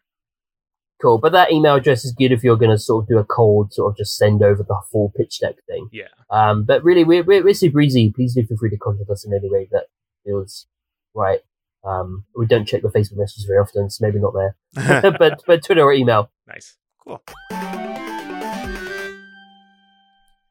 [1.03, 1.18] cool.
[1.18, 3.72] But that email address is good if you're going to sort of do a cold,
[3.75, 5.89] sort of just send over the full pitch deck thing.
[5.93, 6.09] Yeah.
[6.31, 8.11] Um, but really, we're, we're, we're super easy.
[8.14, 9.87] Please do feel free to contact us in any way that
[10.25, 10.66] feels
[11.14, 11.41] right.
[11.87, 14.57] Um, we don't check the Facebook messages very often, so maybe not there.
[15.18, 16.30] but but Twitter or email.
[16.47, 16.76] Nice.
[16.99, 17.22] cool.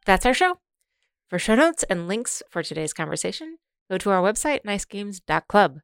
[0.05, 0.57] That's our show.
[1.29, 3.57] For show notes and links for today's conversation,
[3.89, 5.79] go to our website, nicegames.club.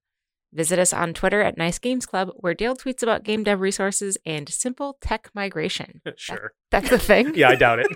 [0.52, 4.18] Visit us on Twitter at Nice Games Club, where Dale tweets about game dev resources
[4.26, 6.02] and simple tech migration.
[6.18, 6.54] Sure.
[6.72, 7.34] That's the thing.
[7.36, 7.88] Yeah, I doubt it.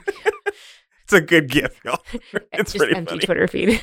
[1.06, 2.02] It's a good gift, y'all.
[2.54, 3.26] It's just pretty empty funny.
[3.26, 3.82] Twitter feed.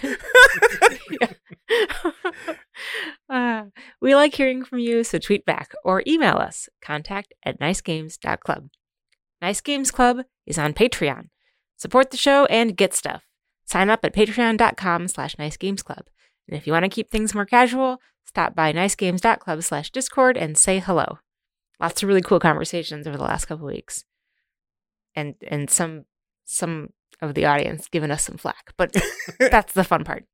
[3.28, 3.66] Uh,
[4.00, 8.70] we like hearing from you, so tweet back or email us contact at nicegames.club.
[9.40, 11.28] Nice Games Club is on Patreon.
[11.76, 13.24] Support the show and get stuff.
[13.64, 16.02] Sign up at patreon.com slash nicegamesclub.
[16.48, 20.58] And if you want to keep things more casual, stop by nicegames.club slash discord and
[20.58, 21.18] say hello.
[21.78, 24.04] Lots of really cool conversations over the last couple weeks.
[25.14, 26.04] And and some
[26.44, 26.90] some
[27.20, 28.94] of the audience giving us some flack, but
[29.38, 30.24] that's the fun part.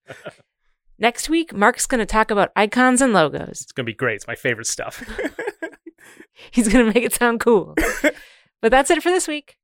[0.99, 3.61] Next week, Mark's going to talk about icons and logos.
[3.63, 4.17] It's going to be great.
[4.17, 5.05] It's my favorite stuff.
[6.51, 7.75] He's going to make it sound cool.
[8.63, 9.57] but that's it for this week.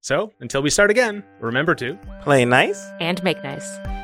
[0.00, 2.84] So, until we start again, remember to Play nice.
[3.00, 4.03] And make nice.